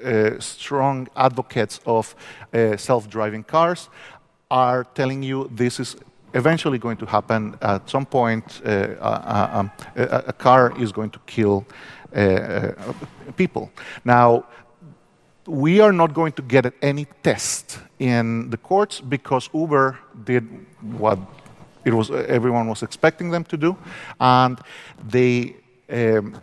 uh, 0.03 0.39
strong 0.39 1.07
advocates 1.15 1.79
of 1.85 2.15
uh, 2.53 2.75
self-driving 2.77 3.43
cars 3.43 3.89
are 4.49 4.83
telling 4.95 5.23
you 5.23 5.49
this 5.55 5.79
is 5.79 5.95
eventually 6.33 6.77
going 6.77 6.97
to 6.97 7.05
happen. 7.05 7.57
At 7.61 7.89
some 7.89 8.05
point, 8.05 8.61
uh, 8.65 8.69
uh, 8.69 9.49
um, 9.53 9.71
a, 9.95 10.23
a, 10.27 10.33
car 10.33 10.73
is 10.79 10.91
going 10.91 11.09
to 11.11 11.19
kill 11.25 11.65
uh, 12.15 12.71
people. 13.37 13.71
Now 14.03 14.45
we 15.45 15.79
are 15.79 15.91
not 15.91 16.13
going 16.13 16.33
to 16.33 16.41
get 16.41 16.73
any 16.81 17.07
test 17.23 17.79
in 17.99 18.49
the 18.49 18.57
courts 18.57 19.01
because 19.01 19.49
Uber 19.53 19.97
did 20.23 20.47
what 20.81 21.19
it 21.85 21.93
was 21.93 22.11
everyone 22.11 22.67
was 22.67 22.83
expecting 22.83 23.31
them 23.31 23.43
to 23.45 23.57
do, 23.57 23.75
and 24.19 24.59
they 25.09 25.55
um, 25.89 26.35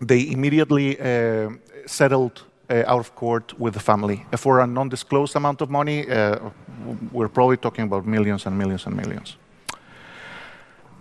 they 0.00 0.30
immediately 0.30 1.00
uh, 1.00 1.50
settled 1.86 2.42
uh, 2.68 2.82
out 2.86 3.00
of 3.00 3.14
court 3.14 3.58
with 3.58 3.74
the 3.74 3.80
family 3.80 4.26
for 4.36 4.60
a 4.60 4.66
non-disclosed 4.66 5.36
amount 5.36 5.60
of 5.60 5.70
money. 5.70 6.08
Uh, 6.08 6.38
we're 7.12 7.28
probably 7.28 7.56
talking 7.56 7.84
about 7.84 8.06
millions 8.06 8.46
and 8.46 8.58
millions 8.58 8.86
and 8.86 8.96
millions. 8.96 9.36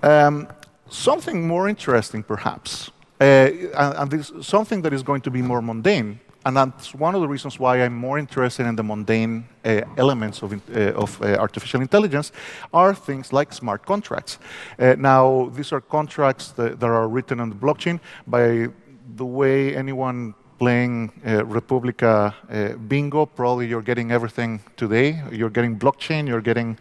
Um, 0.04 0.48
something 0.90 1.48
more 1.48 1.68
interesting, 1.68 2.24
perhaps, 2.24 2.92
uh, 3.20 3.24
and, 3.24 3.94
and 3.98 4.12
this, 4.12 4.32
something 4.42 4.82
that 4.84 4.94
is 4.94 5.04
going 5.04 5.22
to 5.22 5.32
be 5.32 5.42
more 5.42 5.62
mundane 5.62 6.20
and 6.46 6.56
that's 6.56 6.94
one 6.94 7.16
of 7.16 7.22
the 7.22 7.28
reasons 7.28 7.60
why 7.60 7.82
I'm 7.82 7.96
more 7.96 8.20
interested 8.20 8.68
in 8.68 8.76
the 8.76 8.84
mundane 8.84 9.46
uh, 9.66 9.82
elements 9.98 10.44
of, 10.44 10.54
uh, 10.54 10.94
of 10.94 11.20
uh, 11.22 11.36
artificial 11.38 11.82
intelligence 11.82 12.32
are 12.72 12.94
things 12.94 13.34
like 13.34 13.52
smart 13.52 13.86
contracts. 13.86 14.38
Uh, 14.78 14.96
now, 14.98 15.50
these 15.56 15.72
are 15.72 15.82
contracts 15.82 16.52
that, 16.52 16.80
that, 16.80 16.86
are 16.86 17.08
written 17.08 17.40
on 17.40 17.50
the 17.50 17.56
blockchain 17.56 18.00
by 18.28 18.68
the 19.16 19.26
way 19.26 19.76
anyone 19.76 20.36
playing 20.58 21.12
uh, 21.26 21.46
Republica 21.46 22.34
uh, 22.50 22.78
bingo, 22.88 23.26
probably 23.26 23.68
you're 23.68 23.82
getting 23.82 24.12
everything 24.12 24.62
today. 24.78 25.22
You're 25.32 25.50
getting 25.50 25.78
blockchain, 25.78 26.28
you're 26.28 26.42
getting 26.42 26.78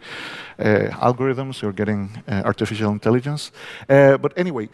uh, 0.59 0.89
algorithms, 1.01 1.61
you're 1.61 1.73
getting 1.73 2.09
uh, 2.27 2.43
artificial 2.45 2.91
intelligence. 2.91 3.51
Uh, 3.89 4.17
but 4.17 4.33
anyway, 4.37 4.69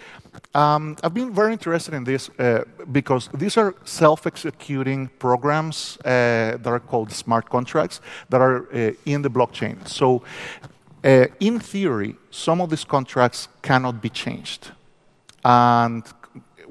um, 0.54 0.96
I've 1.04 1.14
been 1.14 1.34
very 1.34 1.54
interested 1.54 1.94
in 1.94 2.04
this 2.04 2.30
because 2.92 3.30
these 3.34 3.58
are 3.58 3.74
self-executing 3.84 5.10
programs 5.20 5.98
that 6.04 6.68
are 6.68 6.80
called 6.80 7.12
smart 7.12 7.50
contracts 7.50 8.02
that 8.30 8.42
are 8.42 8.68
in 9.06 9.22
the 9.22 9.30
blockchain. 9.30 9.88
So 9.88 10.24
in 11.40 11.60
theory, 11.60 12.16
some 12.30 12.62
of 12.62 12.70
these 12.70 12.84
contracts 12.84 13.48
cannot 13.62 14.02
be 14.02 14.10
changed. 14.10 14.72
And 15.44 16.04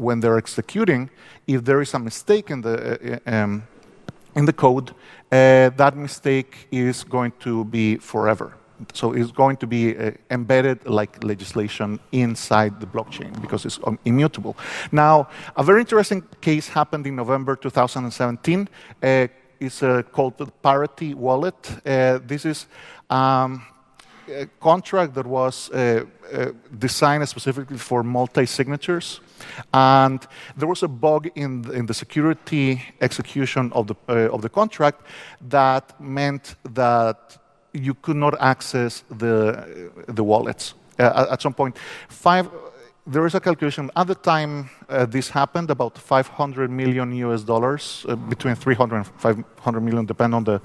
when 0.01 0.21
they're 0.21 0.39
executing, 0.39 1.11
if 1.47 1.65
there 1.65 1.81
is 1.81 1.95
a 1.95 1.99
mistake 1.99 2.51
in 2.51 2.63
the, 2.63 3.21
uh, 3.27 3.31
um, 3.31 3.63
in 4.35 4.47
the 4.47 4.53
code, 4.53 4.91
uh, 4.91 5.71
that 5.77 5.95
mistake 5.97 6.67
is 6.71 7.05
going 7.05 7.33
to 7.41 7.65
be 7.65 7.97
forever. 7.97 8.55
So 8.95 9.13
it's 9.13 9.31
going 9.31 9.59
to 9.59 9.67
be 9.67 9.97
uh, 9.97 10.13
embedded 10.31 10.87
like 10.87 11.23
legislation 11.23 12.01
inside 12.13 12.81
the 12.81 12.87
blockchain 12.87 13.39
because 13.41 13.67
it's 13.67 13.79
um, 13.85 13.99
immutable. 14.05 14.57
Now, 14.91 15.29
a 15.57 15.63
very 15.63 15.81
interesting 15.81 16.23
case 16.41 16.69
happened 16.69 17.07
in 17.07 17.17
November 17.17 17.57
2017. 17.57 18.69
Uh, 19.03 19.29
it's 19.61 19.83
uh, 19.83 20.03
called 20.11 20.39
the 20.39 20.47
Parity 20.47 21.13
Wallet. 21.13 21.71
Uh, 21.85 22.19
this 22.27 22.47
is 22.47 22.67
um, 23.11 23.63
a 24.29 24.47
contract 24.61 25.15
that 25.15 25.27
was 25.27 25.71
uh, 25.71 26.05
uh, 26.33 26.53
designed 26.79 27.29
specifically 27.29 27.79
for 27.79 28.03
multi-signatures. 28.03 29.21
And 29.73 30.27
there 30.57 30.69
was 30.69 30.83
a 30.83 30.89
bug 30.89 31.29
in 31.35 31.63
the, 31.63 31.73
in 31.73 31.87
the 31.87 31.95
security 31.95 32.83
execution 33.01 33.73
of 33.73 33.87
the, 33.87 33.95
uh, 34.09 34.35
of 34.35 34.43
the 34.43 34.49
contract 34.49 35.03
that 35.49 36.01
meant 36.01 36.57
that 36.75 37.39
you 37.73 37.95
could 37.95 38.17
not 38.17 38.41
access 38.41 39.05
the, 39.11 39.91
the 40.07 40.25
wallets. 40.25 40.75
Uh, 40.99 41.27
at 41.31 41.41
some 41.41 41.55
point, 41.55 41.79
five, 42.09 42.51
there 43.07 43.27
is 43.27 43.35
a 43.35 43.41
calculation. 43.41 43.91
At 43.97 44.07
the 44.07 44.15
time 44.15 44.71
uh, 44.89 45.07
this 45.07 45.31
happened, 45.31 45.71
about 45.71 45.99
500 45.99 46.71
million 46.71 47.13
US 47.13 47.43
dollars, 47.43 48.05
uh, 48.09 48.17
between 48.17 48.55
300 48.55 48.97
and 48.97 49.07
500 49.07 49.81
million, 49.81 50.07
depending 50.07 50.37
on 50.37 50.45
the 50.45 50.61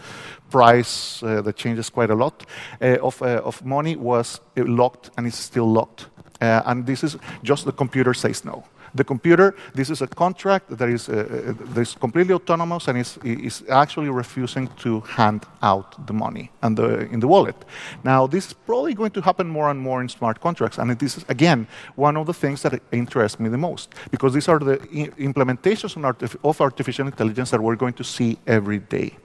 price 0.49 1.23
uh, 1.23 1.41
that 1.41 1.55
changes 1.55 1.89
quite 1.89 2.09
a 2.09 2.15
lot, 2.15 2.45
uh, 2.81 2.97
of, 3.01 3.21
uh, 3.21 3.41
of 3.43 3.63
money 3.65 3.95
was 3.95 4.39
locked 4.57 5.09
and 5.17 5.27
is 5.27 5.35
still 5.35 5.71
locked. 5.71 6.07
Uh, 6.41 6.61
and 6.65 6.85
this 6.85 7.03
is 7.03 7.17
just 7.43 7.65
the 7.65 7.71
computer 7.71 8.13
says 8.13 8.43
no. 8.43 8.63
The 8.95 9.03
computer, 9.03 9.55
this 9.73 9.89
is 9.89 10.01
a 10.01 10.07
contract 10.07 10.77
that 10.77 10.89
is, 10.89 11.09
uh, 11.09 11.53
that 11.73 11.81
is 11.81 11.95
completely 11.95 12.33
autonomous 12.33 12.87
and 12.87 12.97
is, 12.97 13.19
is 13.23 13.63
actually 13.69 14.09
refusing 14.09 14.69
to 14.77 15.01
hand 15.01 15.45
out 15.61 16.07
the 16.07 16.13
money 16.13 16.49
and 16.61 16.77
the, 16.77 17.01
in 17.11 17.19
the 17.19 17.27
wallet. 17.27 17.55
Now, 18.03 18.25
this 18.27 18.47
is 18.47 18.53
probably 18.53 18.93
going 18.93 19.11
to 19.11 19.21
happen 19.21 19.47
more 19.47 19.69
and 19.69 19.79
more 19.79 20.01
in 20.01 20.09
smart 20.09 20.39
contracts, 20.39 20.77
and 20.77 20.97
this 20.97 21.17
is, 21.17 21.25
again, 21.27 21.67
one 21.95 22.15
of 22.15 22.25
the 22.25 22.33
things 22.33 22.61
that 22.61 22.81
interests 22.91 23.39
me 23.39 23.49
the 23.49 23.57
most, 23.57 23.93
because 24.11 24.33
these 24.33 24.47
are 24.47 24.59
the 24.59 24.77
implementations 25.17 26.37
of 26.43 26.61
artificial 26.61 27.05
intelligence 27.05 27.51
that 27.51 27.61
we're 27.61 27.75
going 27.75 27.93
to 27.93 28.03
see 28.03 28.37
every 28.47 28.79
day. 28.79 29.17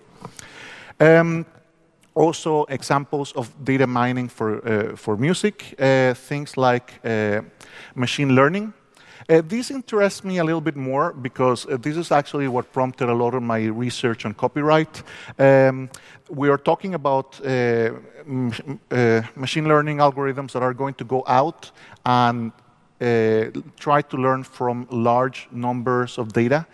Um, 0.99 1.47
also 2.15 2.65
examples 2.69 3.33
of 3.33 3.49
data 3.65 3.87
mining 3.87 4.29
for, 4.29 4.67
uh, 4.67 4.97
for 4.97 5.17
music, 5.17 5.75
uh, 5.79 6.13
things 6.15 6.57
like 6.57 7.01
uh, 7.05 7.41
machine 7.95 8.35
learning. 8.35 8.73
Uh, 9.29 9.43
this 9.47 9.71
interests 9.71 10.25
me 10.25 10.39
a 10.39 10.45
little 10.45 10.61
bit 10.61 10.77
more 10.77 11.13
because 11.13 11.67
uh, 11.67 11.77
this 11.77 11.97
is 11.97 12.11
actually 12.11 12.49
what 12.49 12.73
prompted 12.73 13.09
a 13.09 13.15
lot 13.15 13.35
of 13.35 13.43
my 13.43 13.67
research 13.67 14.25
on 14.25 14.35
copyright. 14.35 15.03
Um, 15.39 15.91
we 16.29 16.49
are 16.49 16.59
talking 16.59 16.95
about 16.95 17.41
uh, 17.45 17.91
machine 19.37 19.69
learning 19.69 19.99
algorithms 19.99 20.53
that 20.53 20.63
are 20.63 20.75
going 20.75 20.95
to 20.95 21.05
go 21.05 21.25
out 21.27 21.71
and 22.05 22.53
try 23.79 24.03
to 24.03 24.17
learn 24.17 24.45
from 24.45 24.87
large 24.91 25.49
numbers 25.51 26.19
of 26.19 26.33
data. 26.33 26.67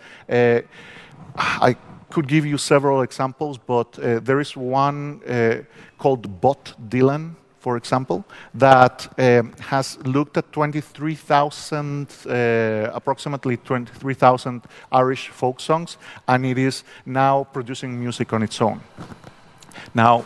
I 1.37 1.75
could 2.09 2.27
give 2.27 2.45
you 2.45 2.57
several 2.57 3.01
examples, 3.01 3.57
but 3.57 3.99
uh, 3.99 4.19
there 4.19 4.39
is 4.39 4.55
one 4.55 5.21
uh, 5.27 5.63
called 5.97 6.41
Bot 6.41 6.73
Dylan, 6.89 7.35
for 7.67 7.75
example, 7.75 8.23
that 8.53 9.09
um, 9.17 9.51
has 9.59 9.97
looked 10.05 10.37
at 10.37 10.53
23,000, 10.53 12.07
uh, 12.25 12.91
approximately 12.93 13.57
23,000 13.57 14.61
Irish 14.89 15.27
folk 15.27 15.59
songs, 15.59 15.97
and 16.29 16.45
it 16.45 16.57
is 16.57 16.85
now 17.05 17.43
producing 17.43 17.99
music 17.99 18.31
on 18.31 18.41
its 18.43 18.61
own. 18.61 18.79
Now, 19.93 20.25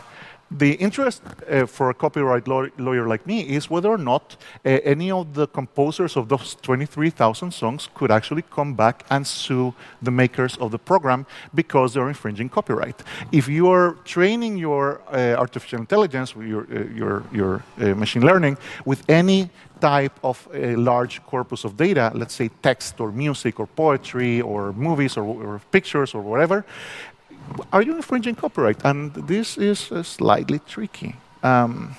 the 0.58 0.72
interest 0.74 1.22
uh, 1.50 1.66
for 1.66 1.90
a 1.90 1.94
copyright 1.94 2.46
law 2.48 2.66
lawyer 2.78 3.06
like 3.06 3.26
me 3.26 3.40
is 3.40 3.70
whether 3.70 3.88
or 3.88 3.98
not 3.98 4.36
uh, 4.64 4.68
any 4.84 5.10
of 5.10 5.34
the 5.34 5.46
composers 5.46 6.16
of 6.16 6.28
those 6.28 6.56
23,000 6.62 7.50
songs 7.52 7.88
could 7.94 8.10
actually 8.10 8.42
come 8.42 8.74
back 8.74 9.04
and 9.10 9.26
sue 9.26 9.74
the 10.02 10.10
makers 10.10 10.56
of 10.58 10.70
the 10.70 10.78
program 10.78 11.26
because 11.54 11.94
they're 11.94 12.08
infringing 12.08 12.48
copyright. 12.48 13.02
If 13.32 13.48
you 13.48 13.68
are 13.68 13.96
training 14.04 14.58
your 14.58 15.00
uh, 15.10 15.36
artificial 15.38 15.78
intelligence, 15.78 16.34
your, 16.34 16.62
uh, 16.62 16.84
your, 16.94 17.24
your 17.32 17.62
uh, 17.80 17.94
machine 17.94 18.24
learning, 18.24 18.58
with 18.84 19.08
any 19.08 19.50
type 19.82 20.16
of 20.22 20.48
a 20.54 20.76
large 20.76 21.20
corpus 21.26 21.64
of 21.64 21.76
data, 21.76 22.12
let's 22.14 22.34
say 22.34 22.48
text 22.62 23.00
or 23.00 23.10
music 23.10 23.58
or 23.58 23.66
poetry 23.66 24.40
or 24.40 24.72
movies 24.72 25.16
or, 25.16 25.24
or 25.24 25.60
pictures 25.72 26.14
or 26.14 26.22
whatever, 26.22 26.64
are 27.72 27.82
you 27.82 27.96
infringing 27.96 28.34
copyright? 28.34 28.84
And 28.84 29.14
this 29.14 29.58
is 29.58 29.92
uh, 29.92 30.02
slightly 30.02 30.58
tricky. 30.60 31.14
Um, 31.42 31.96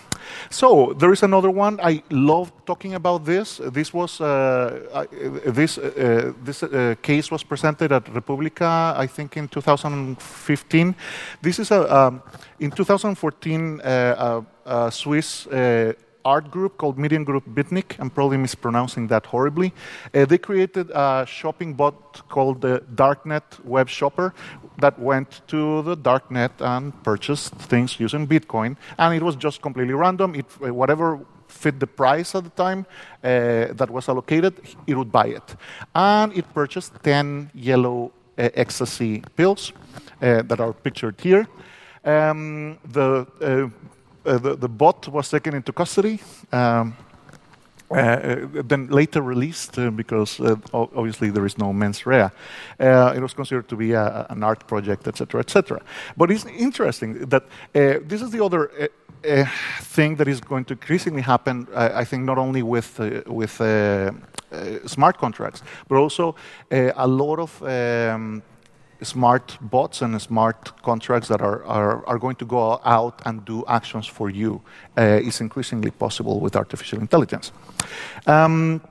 so 0.49 0.93
there 0.93 1.11
is 1.11 1.23
another 1.23 1.51
one. 1.51 1.79
I 1.81 2.03
love 2.09 2.51
talking 2.65 2.95
about 2.95 3.25
this. 3.25 3.59
This 3.71 3.93
was 3.93 4.21
uh, 4.21 5.05
this 5.45 5.77
uh, 5.77 6.33
this 6.43 6.63
uh, 6.63 6.95
case 7.01 7.31
was 7.31 7.43
presented 7.43 7.91
at 7.91 8.07
Republica, 8.13 8.93
I 8.97 9.07
think, 9.07 9.37
in 9.37 9.47
2015. 9.47 10.95
This 11.41 11.59
is 11.59 11.71
a 11.71 11.93
um, 11.93 12.21
in 12.59 12.71
2014 12.71 13.81
uh, 13.81 14.43
a, 14.65 14.85
a, 14.85 14.91
Swiss 14.91 15.47
uh, 15.47 15.93
art 16.25 16.49
group 16.51 16.77
called 16.77 16.97
Mediengruppe 16.97 17.53
Bitnik. 17.53 17.99
I'm 17.99 18.09
probably 18.09 18.37
mispronouncing 18.37 19.07
that 19.07 19.25
horribly. 19.25 19.73
Uh, 20.13 20.25
they 20.25 20.37
created 20.37 20.89
a 20.91 21.25
shopping 21.27 21.73
bot 21.73 22.27
called 22.29 22.61
the 22.61 22.81
Darknet 22.95 23.63
Web 23.65 23.89
Shopper 23.89 24.33
that 24.77 24.97
went 24.99 25.41
to 25.47 25.81
the 25.83 25.95
darknet 25.95 26.51
and 26.59 26.93
purchased 27.03 27.53
things 27.55 27.99
using 27.99 28.27
Bitcoin, 28.27 28.77
and 28.97 29.13
it 29.13 29.23
was 29.23 29.35
just 29.35 29.61
completely 29.61 29.93
random. 29.93 30.35
It, 30.35 30.45
uh, 30.61 30.73
whatever 30.73 31.19
fit 31.47 31.79
the 31.79 31.87
price 31.87 32.35
at 32.35 32.43
the 32.43 32.49
time 32.49 32.85
uh, 33.23 33.73
that 33.73 33.89
was 33.89 34.09
allocated, 34.09 34.53
it 34.87 34.95
would 34.95 35.11
buy 35.11 35.27
it. 35.27 35.55
And 35.93 36.33
it 36.33 36.45
purchased 36.53 36.93
10 37.03 37.51
yellow 37.53 38.11
uh, 38.37 38.49
ecstasy 38.55 39.23
pills 39.35 39.71
uh, 40.21 40.41
that 40.41 40.59
are 40.59 40.73
pictured 40.73 41.21
here. 41.21 41.47
Um, 42.03 42.77
the, 42.91 43.27
uh, 43.39 44.29
uh, 44.29 44.37
the, 44.37 44.55
the, 44.55 44.67
bot 44.67 45.07
was 45.07 45.29
taken 45.29 45.53
into 45.53 45.71
custody. 45.71 46.19
Um, 46.51 46.97
Uh, 47.91 47.95
uh, 47.95 48.63
then 48.67 48.87
later 48.87 49.21
released 49.21 49.77
uh, 49.77 49.91
because 49.91 50.39
uh, 50.39 50.55
obviously 50.73 51.29
there 51.29 51.45
is 51.45 51.57
no 51.57 51.71
mens 51.71 52.05
rea. 52.05 52.29
Uh, 52.79 53.13
it 53.15 53.21
was 53.21 53.33
considered 53.33 53.67
to 53.67 53.75
be 53.75 53.91
a, 53.91 54.25
an 54.29 54.43
art 54.43 54.65
project, 54.67 55.07
etc., 55.07 55.39
etc. 55.39 55.79
But 56.17 56.31
it's 56.31 56.45
interesting 56.45 57.25
that 57.29 57.43
uh, 57.43 57.99
this 58.07 58.21
is 58.21 58.31
the 58.31 58.43
other 58.43 58.89
thing 59.81 60.15
that 60.17 60.27
is 60.27 60.41
going 60.41 60.65
to 60.65 60.73
increasingly 60.73 61.21
happen. 61.21 61.67
I 61.75 62.03
think 62.03 62.23
not 62.25 62.37
only 62.37 62.63
with 62.63 62.99
with 63.27 63.61
smart 64.85 65.17
contracts, 65.17 65.63
but 65.87 65.95
also 65.97 66.35
a 66.71 67.07
lot 67.07 67.39
of 67.39 67.61
um, 67.63 68.43
smart 69.03 69.57
bots 69.61 70.01
and 70.01 70.21
smart 70.21 70.81
contracts 70.81 71.27
that 71.27 71.41
are, 71.41 71.63
are, 71.65 72.05
are, 72.05 72.19
going 72.19 72.35
to 72.37 72.45
go 72.45 72.79
out 72.83 73.21
and 73.25 73.45
do 73.45 73.63
actions 73.67 74.07
for 74.07 74.29
you 74.29 74.61
uh, 74.97 75.01
is 75.01 75.41
increasingly 75.41 75.91
possible 75.91 76.39
with 76.39 76.55
artificial 76.55 76.99
intelligence. 76.99 77.51
Um, 78.25 78.81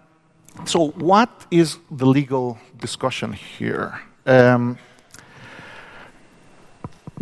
so, 0.64 0.88
what 0.90 1.46
is 1.50 1.78
the 1.90 2.06
legal 2.06 2.58
discussion 2.78 3.32
here? 3.32 4.00
Um, 4.26 4.78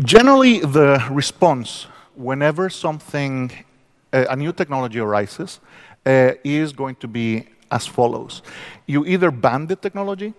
generally, 0.00 0.60
the 0.60 1.04
response 1.10 1.86
whenever 2.14 2.68
something, 2.68 3.50
uh, 4.12 4.26
a 4.28 4.36
new 4.36 4.52
technology 4.52 4.98
arises, 4.98 5.60
uh, 6.04 6.32
is 6.44 6.72
going 6.72 6.96
to 6.96 7.08
be 7.08 7.46
as 7.70 7.86
follows. 7.86 8.42
You 8.86 9.06
either 9.06 9.30
ban 9.30 9.66
the 9.66 9.76
technology, 9.76 10.34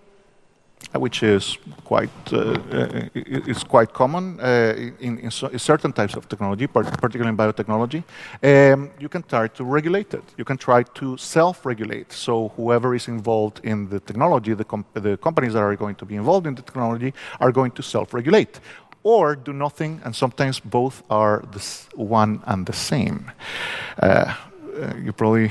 which 0.94 1.22
is 1.22 1.58
quite 1.84 2.10
uh, 2.32 2.38
uh, 2.72 3.08
is 3.14 3.64
quite 3.64 3.92
common 3.92 4.38
uh, 4.40 4.74
in, 5.00 5.18
in, 5.18 5.30
so, 5.30 5.46
in, 5.48 5.58
certain 5.58 5.92
types 5.92 6.14
of 6.14 6.28
technology, 6.28 6.66
particularly 6.66 7.30
in 7.30 7.36
biotechnology. 7.36 8.02
Um, 8.42 8.90
you 8.98 9.08
can 9.08 9.22
try 9.22 9.48
to 9.48 9.64
regulate 9.64 10.12
it. 10.14 10.24
You 10.36 10.44
can 10.44 10.58
try 10.58 10.82
to 10.82 11.16
self-regulate. 11.16 12.12
So 12.12 12.52
whoever 12.56 12.94
is 12.94 13.08
involved 13.08 13.60
in 13.64 13.88
the 13.88 14.00
technology, 14.00 14.54
the, 14.54 14.64
comp 14.64 14.86
the 14.94 15.16
companies 15.16 15.54
that 15.54 15.62
are 15.62 15.76
going 15.76 15.96
to 15.96 16.04
be 16.04 16.16
involved 16.16 16.46
in 16.46 16.54
the 16.54 16.62
technology, 16.62 17.14
are 17.40 17.52
going 17.52 17.72
to 17.72 17.82
self-regulate 17.82 18.60
or 19.04 19.34
do 19.34 19.52
nothing, 19.52 20.00
and 20.04 20.14
sometimes 20.14 20.60
both 20.60 21.02
are 21.10 21.42
the 21.52 21.60
one 21.96 22.40
and 22.46 22.66
the 22.66 22.72
same. 22.72 23.32
Uh, 24.00 24.32
uh, 24.72 24.96
you 25.04 25.12
probably 25.12 25.50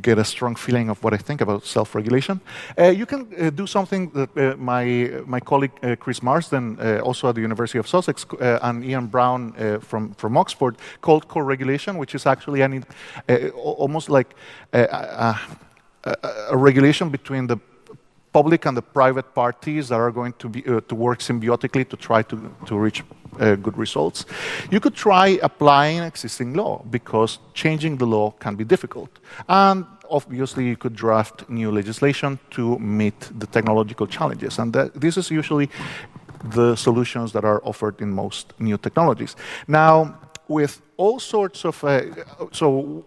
get 0.00 0.18
a 0.18 0.24
strong 0.24 0.56
feeling 0.56 0.90
of 0.90 1.02
what 1.02 1.12
I 1.14 1.16
think 1.16 1.40
about 1.40 1.64
self-regulation. 1.64 2.40
Uh, 2.78 2.84
you 2.84 3.06
can 3.06 3.26
uh, 3.38 3.50
do 3.50 3.66
something 3.66 4.10
that 4.10 4.36
uh, 4.36 4.56
my 4.56 5.10
my 5.26 5.40
colleague 5.40 5.72
uh, 5.82 5.96
Chris 5.96 6.22
Marsden, 6.22 6.78
uh, 6.78 7.00
also 7.04 7.28
at 7.28 7.34
the 7.34 7.40
University 7.40 7.78
of 7.78 7.86
Sussex, 7.86 8.26
and 8.40 8.84
Ian 8.84 9.06
Brown 9.06 9.52
from 9.80 10.14
from 10.14 10.36
Oxford, 10.36 10.76
called 11.00 11.26
co-regulation, 11.28 11.98
which 11.98 12.14
is 12.14 12.26
actually 12.26 12.62
an, 12.62 12.84
almost 13.54 14.08
like 14.08 14.34
a, 14.72 15.36
a, 16.04 16.16
a 16.50 16.56
regulation 16.56 17.10
between 17.10 17.46
the 17.46 17.58
public 18.32 18.66
and 18.66 18.76
the 18.76 18.82
private 18.82 19.34
parties 19.34 19.88
that 19.88 20.00
are 20.00 20.10
going 20.10 20.32
to, 20.38 20.48
be, 20.48 20.62
to 20.62 20.94
work 20.94 21.18
symbiotically 21.18 21.86
to 21.88 21.96
try 21.96 22.22
to, 22.22 22.36
to 22.66 22.78
reach 22.78 23.04
uh, 23.40 23.56
good 23.56 23.76
results. 23.78 24.26
You 24.70 24.80
could 24.80 24.94
try 24.94 25.38
applying 25.42 26.02
existing 26.02 26.54
law 26.54 26.82
because 26.90 27.38
changing 27.54 27.98
the 27.98 28.06
law 28.06 28.32
can 28.38 28.56
be 28.56 28.64
difficult. 28.64 29.10
And 29.48 29.86
obviously, 30.10 30.64
you 30.66 30.76
could 30.76 30.94
draft 30.94 31.48
new 31.48 31.70
legislation 31.70 32.38
to 32.50 32.78
meet 32.78 33.30
the 33.38 33.46
technological 33.46 34.06
challenges. 34.06 34.58
And 34.58 34.72
that, 34.72 35.00
this 35.00 35.16
is 35.16 35.30
usually 35.30 35.68
the 36.44 36.76
solutions 36.76 37.32
that 37.32 37.44
are 37.44 37.60
offered 37.64 38.00
in 38.00 38.10
most 38.10 38.52
new 38.58 38.76
technologies. 38.78 39.36
Now, 39.68 40.18
with 40.48 40.82
all 40.96 41.20
sorts 41.20 41.64
of, 41.64 41.82
uh, 41.84 42.02
so 42.50 43.04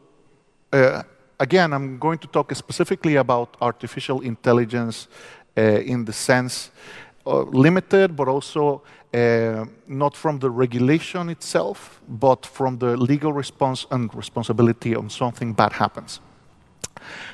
uh, 0.71 1.03
again, 1.39 1.73
I'm 1.73 1.99
going 1.99 2.19
to 2.19 2.27
talk 2.27 2.55
specifically 2.55 3.15
about 3.17 3.57
artificial 3.61 4.21
intelligence 4.21 5.07
uh, 5.57 5.61
in 5.61 6.05
the 6.05 6.13
sense 6.13 6.71
uh, 7.25 7.41
limited, 7.41 8.15
but 8.15 8.27
also 8.27 8.81
uh, 9.15 9.65
not 9.87 10.17
from 10.17 10.39
the 10.39 10.49
regulation 10.49 11.29
itself, 11.29 12.01
but 12.07 12.45
from 12.45 12.77
the 12.77 12.97
legal 12.97 13.33
response 13.33 13.87
and 13.91 14.13
responsibility 14.13 14.95
on 14.95 15.09
something 15.09 15.55
bad 15.55 15.73
happens. 15.73 16.19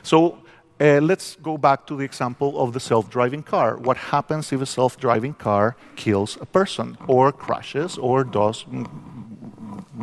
So 0.04 0.38
uh, 0.80 1.00
let's 1.02 1.38
go 1.41 1.58
back 1.58 1.86
to 1.88 1.96
the 1.96 2.04
example 2.04 2.60
of 2.63 2.74
the 2.74 2.80
self-driving 2.80 3.44
car. 3.44 3.78
What 3.78 3.98
happens 3.98 4.52
if 4.54 4.62
a 4.62 4.65
self-driving 4.65 5.34
car 5.34 5.76
kills 5.96 6.38
a 6.41 6.46
person, 6.46 6.98
or 7.08 7.32
crashes, 7.32 7.98
or 7.98 8.24
does 8.24 8.65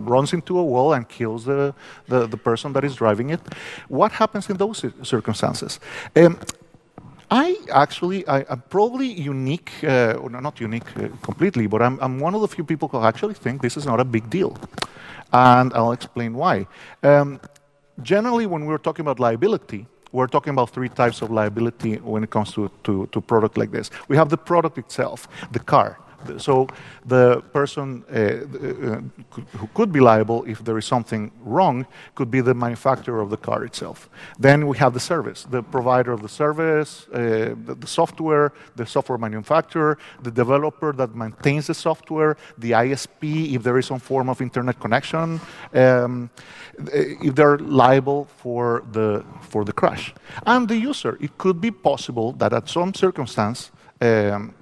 runs 0.09 0.33
into 0.33 0.59
a 0.59 0.63
wall 0.63 0.93
and 0.93 1.09
kills 1.09 1.45
the, 1.45 1.75
the, 2.07 2.27
the 2.27 2.37
person 2.37 2.73
that 2.73 2.85
is 2.85 2.97
driving 2.97 3.31
it. 3.31 3.41
What 3.89 4.13
happens 4.13 4.49
in 4.51 4.57
those 4.57 4.85
circumstances? 5.03 5.81
Um, 6.17 6.39
I 7.31 7.57
actually, 7.73 8.27
I, 8.27 8.41
am 8.49 8.63
probably 8.71 9.07
unique, 9.07 9.73
uh, 9.85 10.19
not 10.31 10.61
unique 10.61 10.97
uh, 10.97 11.09
completely, 11.23 11.67
but 11.67 11.83
I'm, 11.83 11.99
I'm, 12.01 12.19
one 12.19 12.35
of 12.35 12.41
the 12.41 12.49
few 12.49 12.65
people 12.65 12.89
who 12.89 13.03
actually 13.03 13.35
think 13.35 13.61
this 13.61 13.77
is 13.77 13.85
not 13.85 14.01
a 14.01 14.05
big 14.05 14.31
deal. 14.31 14.57
And 15.33 15.73
I'll 15.75 15.93
explain 15.93 16.35
why. 16.35 16.67
Um, 17.03 17.39
generally, 18.03 18.47
when 18.47 18.65
we're 18.65 18.79
talking 18.79 19.03
about 19.03 19.21
liability, 19.21 19.87
we're 20.11 20.27
talking 20.27 20.53
about 20.53 20.71
three 20.71 20.89
types 20.89 21.21
of 21.21 21.31
liability 21.31 21.97
when 21.97 22.25
it 22.25 22.31
comes 22.31 22.53
to, 22.55 22.71
to, 22.85 23.07
to 23.13 23.21
product 23.21 23.59
like 23.59 23.73
this. 23.73 23.91
We 24.09 24.17
have 24.17 24.31
the 24.31 24.39
product 24.39 24.79
itself, 24.79 25.29
the 25.53 25.61
car. 25.61 25.99
So 26.39 26.67
the 27.07 27.43
person 27.53 28.05
uh, 28.11 28.17
uh, 28.17 29.01
who 29.59 29.69
could 29.75 29.93
be 29.93 30.01
liable 30.01 30.45
if 30.45 30.65
there 30.65 30.77
is 30.77 30.85
something 30.85 31.31
wrong 31.41 31.87
could 32.15 32.31
be 32.31 32.41
the 32.41 32.55
manufacturer 32.55 33.21
of 33.21 33.31
the 33.31 33.37
car 33.37 33.65
itself. 33.65 34.09
Then 34.39 34.67
we 34.67 34.77
have 34.79 34.95
the 34.95 35.01
service, 35.01 35.45
the 35.45 35.63
provider 35.63 36.13
of 36.13 36.23
the 36.23 36.29
service, 36.29 37.07
uh, 37.13 37.55
the, 37.65 37.77
the, 37.79 37.87
software, 37.87 38.53
the 38.77 38.87
software 38.87 39.19
manufacturer, 39.19 39.99
the 40.23 40.31
developer 40.31 40.93
that 40.93 41.15
maintains 41.15 41.69
the 41.69 41.75
software, 41.75 42.37
the 42.59 42.73
ISP 42.73 43.55
if 43.55 43.63
there 43.63 43.79
is 43.79 43.87
some 43.87 44.01
form 44.01 44.29
of 44.29 44.41
internet 44.41 44.79
connection, 44.81 45.41
um, 45.75 46.31
if 46.79 47.35
they're 47.35 47.59
liable 47.59 48.27
for 48.37 48.83
the, 48.93 49.25
for 49.41 49.65
the 49.65 49.73
crash. 49.73 50.15
And 50.47 50.69
the 50.69 50.77
user, 50.77 51.17
it 51.21 51.39
could 51.39 51.61
be 51.61 51.71
possible 51.71 52.33
that 52.33 52.53
at 52.53 52.69
some 52.69 52.93
circumstance, 52.93 53.71
um, 54.01 54.55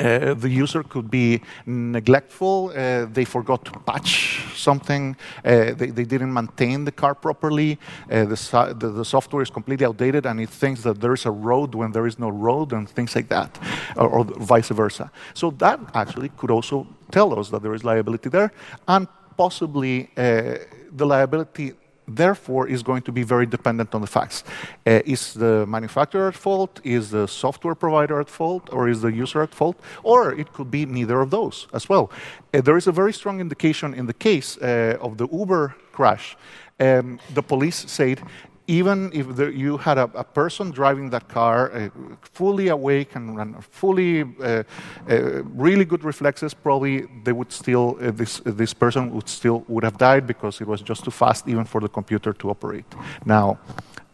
uh, 0.00 0.34
the 0.34 0.48
user 0.48 0.82
could 0.82 1.10
be 1.10 1.40
neglectful, 1.66 2.72
uh, 2.74 3.06
they 3.06 3.24
forgot 3.24 3.64
to 3.64 3.72
patch 3.80 4.44
something, 4.54 5.16
uh, 5.44 5.72
they, 5.74 5.90
they, 5.90 6.04
didn't 6.04 6.32
maintain 6.32 6.84
the 6.84 6.92
car 6.92 7.14
properly, 7.14 7.78
uh, 8.10 8.24
the, 8.24 8.76
the, 8.78 8.88
the, 8.90 9.04
software 9.04 9.42
is 9.42 9.50
completely 9.50 9.86
outdated 9.86 10.26
and 10.26 10.40
it 10.40 10.50
thinks 10.50 10.82
that 10.82 11.00
there 11.00 11.14
is 11.14 11.26
a 11.26 11.30
road 11.30 11.74
when 11.74 11.92
there 11.92 12.06
is 12.06 12.18
no 12.18 12.28
road 12.28 12.72
and 12.72 12.88
things 12.88 13.14
like 13.14 13.28
that, 13.28 13.58
or, 13.96 14.08
or 14.08 14.24
vice 14.24 14.68
versa. 14.68 15.10
So 15.34 15.50
that 15.58 15.80
actually 15.94 16.30
could 16.30 16.50
also 16.50 16.86
tell 17.10 17.38
us 17.38 17.50
that 17.50 17.62
there 17.62 17.74
is 17.74 17.84
liability 17.84 18.28
there, 18.28 18.52
and 18.86 19.08
possibly 19.36 20.10
uh, 20.16 20.58
the 20.92 21.06
liability 21.06 21.72
therefore 22.08 22.66
is 22.66 22.82
going 22.82 23.02
to 23.02 23.12
be 23.12 23.22
very 23.22 23.46
dependent 23.46 23.94
on 23.94 24.00
the 24.00 24.06
facts. 24.06 24.44
Uh, 24.86 25.00
is 25.04 25.34
the 25.34 25.66
manufacturer 25.66 26.28
at 26.28 26.34
fault? 26.34 26.80
Is 26.84 27.10
the 27.10 27.26
software 27.26 27.74
provider 27.74 28.20
at 28.20 28.30
fault? 28.30 28.68
Or 28.72 28.88
is 28.88 29.02
the 29.02 29.12
user 29.12 29.42
at 29.42 29.54
fault? 29.54 29.78
Or 30.02 30.32
it 30.32 30.52
could 30.52 30.70
be 30.70 30.86
neither 30.86 31.20
of 31.20 31.30
those 31.30 31.66
as 31.72 31.88
well. 31.88 32.10
Uh, 32.52 32.60
there 32.60 32.76
is 32.76 32.86
a 32.86 32.92
very 32.92 33.12
strong 33.12 33.40
indication 33.40 33.94
in 33.94 34.06
the 34.06 34.14
case 34.14 34.56
uh, 34.58 34.96
of 35.00 35.18
the 35.18 35.28
Uber 35.28 35.74
crash. 35.92 36.36
Um, 36.80 37.18
the 37.34 37.42
police 37.42 37.84
said 37.88 38.22
even 38.68 39.10
if 39.14 39.26
you 39.56 39.78
had 39.78 39.98
a, 39.98 40.10
a, 40.14 40.22
person 40.22 40.70
driving 40.70 41.08
that 41.10 41.26
car, 41.26 41.72
uh, 41.72 41.88
fully 42.20 42.68
awake 42.68 43.16
and, 43.16 43.40
and 43.40 43.64
fully 43.64 44.22
uh, 44.22 44.62
uh, 45.10 45.42
really 45.56 45.86
good 45.86 46.04
reflexes, 46.04 46.52
probably 46.52 47.06
they 47.24 47.32
would 47.32 47.50
still 47.50 47.96
uh, 48.00 48.10
this 48.10 48.40
this 48.44 48.74
person 48.74 49.10
would 49.14 49.28
still 49.28 49.64
would 49.68 49.84
have 49.84 49.96
died 49.96 50.26
because 50.26 50.60
it 50.60 50.66
was 50.66 50.82
just 50.82 51.02
too 51.02 51.10
fast 51.10 51.48
even 51.48 51.64
for 51.64 51.80
the 51.80 51.88
computer 51.88 52.32
to 52.32 52.50
operate. 52.50 52.86
Now. 53.24 53.58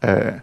Uh, 0.01 0.39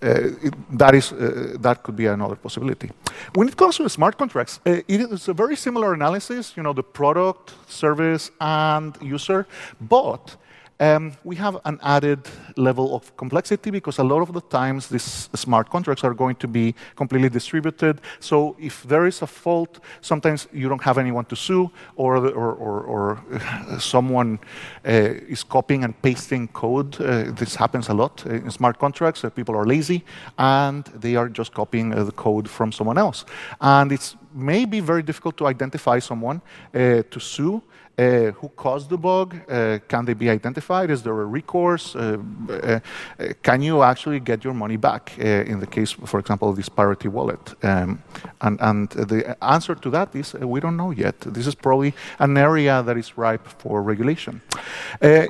uh, 0.00 0.30
it, 0.42 0.78
that 0.78 0.94
is 0.94 1.12
that 1.60 1.82
could 1.82 1.96
be 1.96 2.06
another 2.06 2.36
possibility. 2.36 2.88
When 3.34 3.48
it 3.48 3.56
comes 3.56 3.78
to 3.78 3.88
smart 3.88 4.16
contracts, 4.16 4.60
it 4.64 4.84
is 4.88 5.26
a 5.26 5.34
very 5.34 5.56
similar 5.56 5.92
analysis. 5.92 6.56
You 6.56 6.62
know, 6.62 6.72
the 6.72 6.84
product, 6.84 7.54
service, 7.66 8.30
and 8.40 8.96
user, 9.02 9.48
but 9.80 10.36
um, 10.80 11.12
we 11.24 11.36
have 11.36 11.58
an 11.64 11.78
added 11.82 12.20
level 12.56 12.94
of 12.94 13.16
complexity 13.16 13.70
because 13.70 13.98
a 13.98 14.04
lot 14.04 14.20
of 14.22 14.32
the 14.32 14.40
times 14.40 14.88
these 14.88 15.28
smart 15.34 15.70
contracts 15.70 16.04
are 16.04 16.14
going 16.14 16.36
to 16.36 16.48
be 16.48 16.74
completely 16.96 17.28
distributed. 17.28 18.00
So 18.20 18.56
if 18.58 18.84
there 18.84 19.06
is 19.06 19.22
a 19.22 19.26
fault, 19.26 19.80
sometimes 20.00 20.46
you 20.52 20.68
don't 20.68 20.82
have 20.82 20.98
anyone 20.98 21.24
to 21.26 21.36
sue, 21.36 21.70
or, 21.96 22.16
or, 22.16 22.52
or, 22.52 22.80
or 22.82 23.22
someone 23.78 24.38
uh, 24.86 24.90
is 25.28 25.42
copying 25.42 25.84
and 25.84 26.00
pasting 26.02 26.48
code. 26.48 27.00
Uh, 27.00 27.32
this 27.32 27.56
happens 27.56 27.88
a 27.88 27.94
lot 27.94 28.24
in 28.26 28.50
smart 28.50 28.78
contracts. 28.78 29.24
Uh, 29.24 29.30
people 29.30 29.56
are 29.56 29.66
lazy 29.66 30.04
and 30.38 30.84
they 30.86 31.16
are 31.16 31.28
just 31.28 31.52
copying 31.52 31.92
uh, 31.92 32.04
the 32.04 32.12
code 32.12 32.48
from 32.48 32.72
someone 32.72 32.98
else. 32.98 33.24
And 33.60 33.90
it's 33.90 34.16
maybe 34.38 34.80
very 34.80 35.02
difficult 35.02 35.36
to 35.36 35.46
identify 35.46 35.98
someone 35.98 36.40
uh, 36.74 37.02
to 37.10 37.20
sue 37.20 37.62
uh, 37.98 38.30
who 38.40 38.48
caused 38.50 38.88
the 38.88 38.96
bug? 38.96 39.34
Uh, 39.48 39.78
can 39.88 40.04
they 40.04 40.14
be 40.14 40.30
identified? 40.30 40.90
Is 40.90 41.02
there 41.02 41.20
a 41.20 41.26
recourse? 41.26 41.96
Uh, 41.96 42.18
uh 42.48 42.80
can 43.42 43.62
you 43.62 43.82
actually 43.82 44.20
get 44.20 44.44
your 44.44 44.54
money 44.54 44.76
back 44.76 45.12
uh, 45.18 45.24
in 45.24 45.58
the 45.58 45.66
case, 45.66 45.90
for 45.90 46.20
example, 46.20 46.48
of 46.48 46.56
this 46.56 46.68
Parity 46.68 47.08
wallet? 47.08 47.54
Um, 47.64 48.02
and, 48.40 48.60
and, 48.60 48.88
the 48.90 49.36
answer 49.42 49.74
to 49.74 49.90
that 49.90 50.14
is 50.14 50.34
uh, 50.34 50.46
we 50.46 50.60
don't 50.60 50.76
know 50.76 50.92
yet. 50.92 51.20
This 51.20 51.46
is 51.46 51.54
probably 51.54 51.92
an 52.18 52.36
area 52.36 52.82
that 52.82 52.96
is 52.96 53.18
ripe 53.18 53.48
for 53.58 53.82
regulation. 53.82 54.40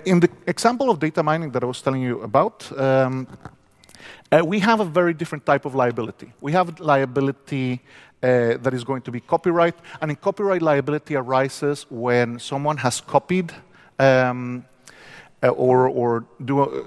in 0.05 0.21
the 0.21 0.29
example 0.47 0.91
of 0.91 0.99
data 0.99 1.23
mining 1.23 1.53
that 1.53 1.63
I 1.63 1.67
was 1.67 1.83
telling 1.83 2.03
you 2.03 2.21
about, 2.23 2.71
um, 2.79 3.27
we 4.45 4.61
have 4.61 4.81
a 4.81 4.85
very 4.85 5.15
different 5.15 5.47
type 5.47 5.65
of 5.65 5.75
liability. 5.75 6.33
We 6.41 6.53
have 6.53 6.81
liability 6.81 7.81
uh, 8.23 8.57
that 8.63 8.75
is 8.75 8.85
going 8.85 9.03
to 9.03 9.11
be 9.11 9.21
copyright. 9.21 9.75
And 10.01 10.11
in 10.11 10.17
copyright 10.17 10.63
liability 10.63 11.17
arises 11.17 11.87
when 11.91 12.39
someone 12.39 12.79
has 12.79 13.01
copied 13.01 13.53
um, 13.99 14.65
uh, 15.43 15.49
or, 15.49 15.89
or 15.89 16.25
do, 16.45 16.61
uh, 16.61 16.83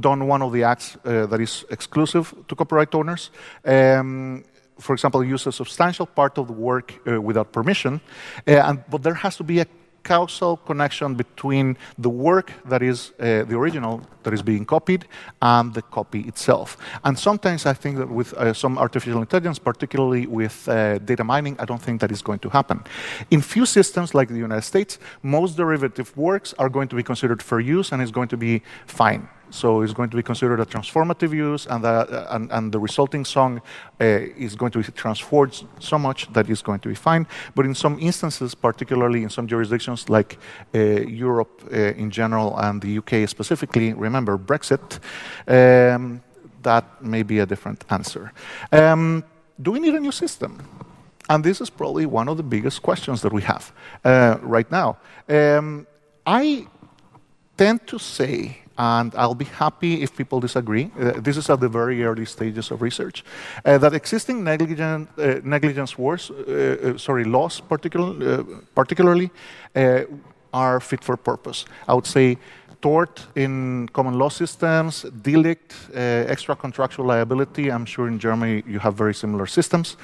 done 0.00 0.26
one 0.26 0.42
of 0.42 0.52
the 0.52 0.64
acts 0.64 0.96
uh, 1.04 1.26
that 1.26 1.40
is 1.40 1.64
exclusive 1.70 2.34
to 2.48 2.54
copyright 2.54 2.94
owners. 2.94 3.30
Um, 3.64 4.44
for 4.78 4.92
example, 4.92 5.24
use 5.24 5.46
a 5.46 5.52
substantial 5.52 6.06
part 6.06 6.38
of 6.38 6.48
the 6.48 6.52
work 6.52 6.92
uh, 7.06 7.20
without 7.20 7.52
permission, 7.52 8.00
uh, 8.46 8.52
and, 8.52 8.84
but 8.90 9.02
there 9.02 9.14
has 9.14 9.36
to 9.36 9.44
be 9.44 9.60
a 9.60 9.66
causal 10.04 10.56
connection 10.58 11.14
between 11.14 11.76
the 11.98 12.10
work 12.10 12.52
that 12.66 12.82
is 12.82 13.12
uh, 13.18 13.44
the 13.44 13.56
original 13.56 14.02
that 14.22 14.34
is 14.34 14.42
being 14.42 14.64
copied 14.64 15.06
and 15.40 15.74
the 15.74 15.82
copy 15.82 16.20
itself. 16.20 16.76
And 17.04 17.18
sometimes 17.18 17.66
I 17.66 17.74
think 17.74 17.96
that 17.98 18.08
with 18.08 18.32
uh, 18.34 18.52
some 18.54 18.78
artificial 18.78 19.20
intelligence, 19.20 19.58
particularly 19.58 20.26
with 20.26 20.68
uh, 20.68 20.98
data 20.98 21.24
mining, 21.24 21.56
I 21.58 21.64
don't 21.64 21.82
think 21.82 22.00
that 22.00 22.10
is 22.10 22.22
going 22.22 22.40
to 22.40 22.48
happen. 22.48 22.82
In 23.30 23.42
few 23.42 23.66
systems 23.66 24.14
like 24.14 24.28
the 24.28 24.38
United 24.38 24.62
States, 24.62 24.98
most 25.22 25.56
derivative 25.56 26.16
works 26.16 26.54
are 26.58 26.68
going 26.68 26.88
to 26.88 26.96
be 26.96 27.02
considered 27.02 27.42
fair 27.42 27.60
use 27.60 27.92
and 27.92 28.02
is 28.02 28.10
going 28.10 28.28
to 28.28 28.36
be 28.36 28.62
fine. 28.86 29.28
So 29.54 29.82
it's 29.82 29.92
going 29.92 30.10
to 30.10 30.16
be 30.16 30.22
considered 30.22 30.58
a 30.58 30.66
transformative 30.66 31.32
use, 31.32 31.66
and 31.66 31.84
the, 31.84 32.26
and, 32.34 32.50
and, 32.50 32.72
the 32.72 32.80
resulting 32.80 33.24
song 33.24 33.62
uh, 34.00 34.04
is 34.04 34.56
going 34.56 34.72
to 34.72 34.78
be 34.80 34.84
transformed 34.90 35.64
so 35.78 35.96
much 35.96 36.32
that 36.32 36.50
it's 36.50 36.60
going 36.60 36.80
to 36.80 36.88
be 36.88 36.96
fine. 36.96 37.24
But 37.54 37.64
in 37.64 37.74
some 37.74 37.96
instances, 38.00 38.56
particularly 38.56 39.22
in 39.22 39.30
some 39.30 39.46
jurisdictions 39.46 40.08
like 40.08 40.38
uh, 40.74 40.78
Europe 40.78 41.62
uh, 41.72 41.76
in 41.76 42.10
general 42.10 42.58
and 42.58 42.82
the 42.82 42.98
UK 42.98 43.28
specifically, 43.28 43.92
remember 43.92 44.36
Brexit, 44.36 44.98
um, 45.46 46.20
that 46.62 46.84
may 47.00 47.22
be 47.22 47.38
a 47.38 47.46
different 47.46 47.84
answer. 47.90 48.32
Um, 48.72 49.22
do 49.62 49.70
we 49.70 49.78
need 49.78 49.94
a 49.94 50.00
new 50.00 50.12
system? 50.12 50.58
And 51.28 51.44
this 51.44 51.60
is 51.60 51.70
probably 51.70 52.06
one 52.06 52.28
of 52.28 52.36
the 52.36 52.42
biggest 52.42 52.82
questions 52.82 53.20
that 53.22 53.32
we 53.32 53.42
have 53.42 53.72
uh, 54.04 54.36
right 54.42 54.68
now. 54.72 54.96
Um, 55.28 55.86
I 56.26 56.66
tend 57.56 57.86
to 57.86 58.00
say 58.00 58.63
and 58.76 59.14
I'll 59.14 59.34
be 59.34 59.44
happy 59.44 60.02
if 60.02 60.16
people 60.16 60.40
disagree. 60.40 60.90
Uh, 60.98 61.12
this 61.20 61.36
is 61.36 61.50
at 61.50 61.60
the 61.60 61.68
very 61.68 62.04
early 62.04 62.24
stages 62.24 62.70
of 62.70 62.82
research. 62.82 63.24
Uh, 63.64 63.78
that 63.78 63.94
existing 63.94 64.42
negligent, 64.42 65.08
uh, 65.18 65.40
negligence 65.44 65.96
wars, 65.98 66.30
uh, 66.30 66.94
uh, 66.94 66.98
sorry, 66.98 67.24
laws 67.24 67.60
particular, 67.60 68.40
uh, 68.40 68.42
particularly, 68.74 69.30
are 70.52 70.80
fit 70.80 71.04
for 71.04 71.16
purpose. 71.16 71.64
I 71.88 71.94
would 71.94 72.06
say 72.06 72.38
tort 72.80 73.26
in 73.34 73.88
common 73.92 74.18
law 74.18 74.28
systems, 74.28 75.06
delict, 75.22 75.74
extra 75.94 76.54
contractual 76.54 77.06
liability. 77.06 77.72
I'm 77.72 77.86
sure 77.86 78.08
in 78.08 78.18
Germany 78.18 78.62
you 78.66 78.78
have 78.78 78.94
very 78.94 79.14
similar 79.14 79.46
systems 79.46 79.96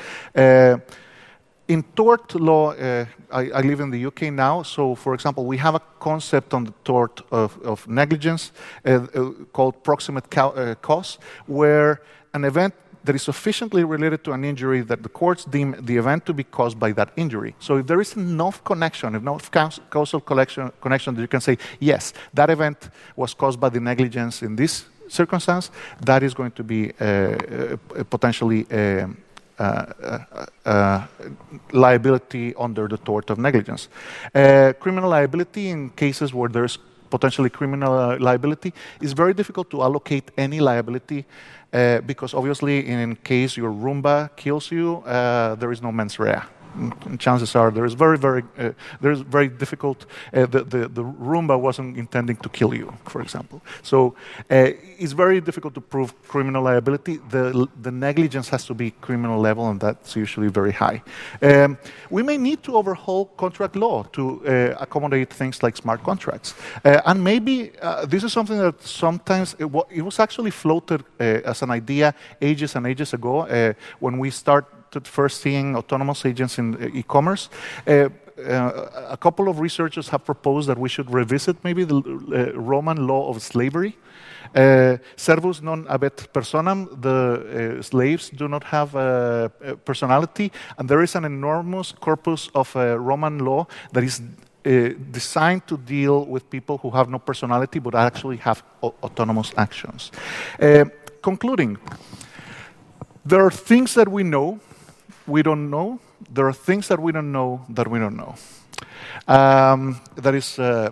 in 1.70 1.84
tort 1.94 2.34
law, 2.34 2.72
uh, 2.72 3.06
I, 3.30 3.50
I, 3.50 3.60
live 3.60 3.78
in 3.78 3.90
the 3.90 4.06
UK 4.06 4.22
now, 4.32 4.64
so 4.64 4.96
for 4.96 5.14
example, 5.14 5.46
we 5.46 5.56
have 5.58 5.76
a 5.76 5.80
concept 6.00 6.52
on 6.52 6.64
the 6.64 6.74
tort 6.82 7.22
of, 7.30 7.56
of 7.62 7.86
negligence 7.86 8.50
uh, 8.84 8.90
uh, 8.90 9.30
called 9.52 9.84
proximate 9.84 10.36
uh, 10.36 10.74
cause, 10.82 11.18
where 11.46 12.02
an 12.34 12.44
event 12.44 12.74
that 13.04 13.14
is 13.14 13.22
sufficiently 13.22 13.84
related 13.84 14.24
to 14.24 14.32
an 14.32 14.44
injury 14.44 14.80
that 14.80 15.02
the 15.04 15.08
courts 15.08 15.44
deem 15.44 15.76
the 15.80 15.96
event 15.96 16.26
to 16.26 16.34
be 16.34 16.42
caused 16.42 16.78
by 16.78 16.90
that 16.92 17.12
injury. 17.16 17.54
So 17.60 17.76
if 17.76 17.86
there 17.86 18.00
is 18.00 18.16
enough 18.16 18.64
connection, 18.64 19.14
enough 19.14 19.48
causal 19.90 20.20
connection, 20.20 20.72
connection 20.80 21.14
that 21.14 21.22
you 21.22 21.28
can 21.28 21.40
say, 21.40 21.56
yes, 21.78 22.12
that 22.34 22.50
event 22.50 22.90
was 23.14 23.32
caused 23.32 23.60
by 23.60 23.68
the 23.68 23.80
negligence 23.80 24.42
in 24.42 24.56
this 24.56 24.86
circumstance, 25.08 25.70
that 26.00 26.22
is 26.22 26.34
going 26.34 26.52
to 26.52 26.64
be 26.64 26.92
uh, 27.00 27.04
uh, 27.04 27.76
potentially 28.10 28.66
uh, 28.70 29.06
liability 31.72 32.54
under 32.56 32.88
the 32.88 32.98
tort 32.98 33.30
of 33.30 33.38
negligence. 33.38 33.88
Uh, 34.34 34.72
criminal 34.80 35.10
liability 35.10 35.68
in 35.70 35.90
cases 35.90 36.32
where 36.32 36.48
there's 36.48 36.78
potentially 37.10 37.50
criminal 37.50 38.16
liability 38.20 38.72
is 39.00 39.12
very 39.12 39.34
difficult 39.34 39.68
to 39.70 39.82
allocate 39.82 40.30
any 40.38 40.60
liability 40.60 41.24
uh, 41.72 42.00
because 42.06 42.34
obviously 42.34 42.86
in 42.86 43.16
case 43.16 43.56
your 43.56 43.70
Roomba 43.70 44.30
kills 44.36 44.70
you, 44.70 44.98
uh, 45.06 45.54
there 45.56 45.72
is 45.72 45.82
no 45.82 45.92
mens 45.92 46.18
rea 46.18 46.40
chances 47.18 47.54
are 47.54 47.70
there 47.70 47.84
is 47.84 47.94
very, 47.94 48.18
very, 48.18 48.42
uh, 48.58 48.70
there 49.00 49.12
is 49.12 49.20
very 49.20 49.48
difficult. 49.48 50.06
Uh, 50.32 50.46
the, 50.46 50.64
the, 50.64 50.88
the 50.88 51.04
Roomba 51.04 51.58
wasn't 51.58 51.96
intending 51.96 52.36
to 52.36 52.48
kill 52.48 52.74
you, 52.74 52.92
for 53.04 53.20
example. 53.20 53.60
So 53.82 54.14
uh, 54.50 54.72
it's 54.98 55.12
very 55.12 55.40
difficult 55.40 55.74
to 55.74 55.80
prove 55.80 56.14
criminal 56.28 56.62
liability. 56.62 57.18
The, 57.30 57.68
the 57.80 57.90
negligence 57.90 58.48
has 58.50 58.64
to 58.66 58.74
be 58.74 58.92
criminal 59.00 59.40
level, 59.40 59.68
and 59.68 59.80
that's 59.80 60.16
usually 60.16 60.48
very 60.48 60.72
high. 60.72 61.02
Um, 61.42 61.78
we 62.10 62.22
may 62.22 62.38
need 62.38 62.62
to 62.64 62.76
overhaul 62.76 63.26
contract 63.36 63.76
law 63.76 64.04
to 64.12 64.46
uh, 64.46 64.74
accommodate 64.78 65.32
things 65.32 65.62
like 65.62 65.76
smart 65.76 66.02
contracts. 66.02 66.54
Uh, 66.84 67.00
and 67.06 67.22
maybe 67.22 67.72
this 68.06 68.24
is 68.24 68.32
something 68.32 68.58
that 68.58 68.82
sometimes 68.82 69.54
it, 69.58 69.66
it 69.90 70.02
was 70.02 70.18
actually 70.18 70.50
floated 70.50 71.04
as 71.18 71.62
an 71.62 71.70
idea 71.70 72.14
ages 72.40 72.76
and 72.76 72.86
ages 72.86 73.12
ago 73.14 73.74
when 74.00 74.18
we 74.18 74.30
start 74.30 74.66
first 75.04 75.40
seeing 75.40 75.76
autonomous 75.76 76.24
agents 76.24 76.58
in 76.58 76.74
uh, 76.74 76.88
e-commerce. 76.92 77.48
Uh, 77.86 78.08
uh, 78.40 79.06
a 79.10 79.16
couple 79.16 79.48
of 79.48 79.60
researchers 79.60 80.08
have 80.08 80.24
proposed 80.24 80.68
that 80.68 80.78
we 80.78 80.88
should 80.88 81.12
revisit 81.12 81.56
maybe 81.62 81.84
the 81.84 81.96
uh, 81.96 82.58
Roman 82.58 83.06
law 83.06 83.28
of 83.28 83.42
slavery. 83.42 83.96
Uh, 84.54 84.96
servus 85.16 85.60
non 85.62 85.84
habet 85.84 86.26
personam, 86.32 86.88
the 87.00 87.78
uh, 87.78 87.82
slaves 87.82 88.30
do 88.30 88.48
not 88.48 88.64
have 88.64 88.92
personality, 89.84 90.50
and 90.78 90.88
there 90.88 91.02
is 91.02 91.14
an 91.14 91.24
enormous 91.24 91.92
corpus 91.92 92.48
of 92.54 92.74
Roman 92.74 93.38
law 93.38 93.66
that 93.92 94.02
is 94.02 94.22
designed 95.10 95.66
to 95.66 95.76
deal 95.76 96.24
with 96.26 96.50
people 96.50 96.78
who 96.78 96.90
have 96.90 97.08
no 97.08 97.18
personality 97.18 97.78
but 97.78 97.94
actually 97.94 98.38
have 98.38 98.62
autonomous 98.82 99.52
actions. 99.56 100.10
concluding, 101.22 101.78
there 103.24 103.44
are 103.44 103.50
things 103.50 103.94
that 103.94 104.08
we 104.08 104.22
know 104.22 104.58
we 105.30 105.42
don't 105.42 105.70
know. 105.70 106.00
There 106.34 106.46
are 106.46 106.52
things 106.52 106.88
that 106.88 107.00
we 107.00 107.12
don't 107.12 107.32
know 107.32 107.64
that 107.70 107.88
we 107.88 107.98
don't 107.98 108.16
know. 108.16 108.34
Um, 109.26 110.00
that 110.16 110.34
is 110.34 110.58
uh, 110.58 110.90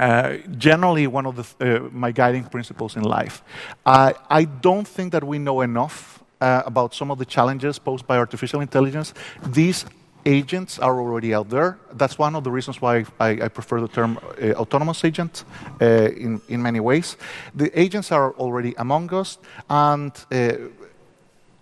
uh, 0.00 0.36
generally 0.58 1.06
one 1.06 1.26
of 1.26 1.36
the, 1.36 1.46
uh, 1.60 1.88
my 1.92 2.12
guiding 2.12 2.44
principles 2.44 2.96
in 2.96 3.02
life. 3.02 3.42
I, 3.86 4.14
I 4.28 4.44
don't 4.44 4.86
think 4.86 5.12
that 5.12 5.24
we 5.24 5.38
know 5.38 5.60
enough 5.60 6.22
uh, 6.40 6.62
about 6.66 6.94
some 6.94 7.10
of 7.10 7.18
the 7.18 7.24
challenges 7.24 7.78
posed 7.78 8.06
by 8.06 8.18
artificial 8.18 8.60
intelligence. 8.60 9.14
These 9.46 9.86
agents 10.26 10.78
are 10.78 11.00
already 11.00 11.34
out 11.34 11.50
there. 11.50 11.78
That's 11.92 12.18
one 12.18 12.34
of 12.34 12.44
the 12.44 12.50
reasons 12.50 12.80
why 12.80 13.04
I, 13.20 13.44
I 13.44 13.48
prefer 13.48 13.80
the 13.80 13.88
term 13.88 14.18
uh, 14.18 14.52
autonomous 14.52 15.04
agent 15.04 15.44
uh, 15.80 15.84
in, 15.84 16.40
in 16.48 16.62
many 16.62 16.80
ways. 16.80 17.16
The 17.54 17.70
agents 17.78 18.10
are 18.10 18.32
already 18.34 18.74
among 18.78 19.12
us, 19.12 19.38
and 19.68 20.12
uh, 20.32 20.52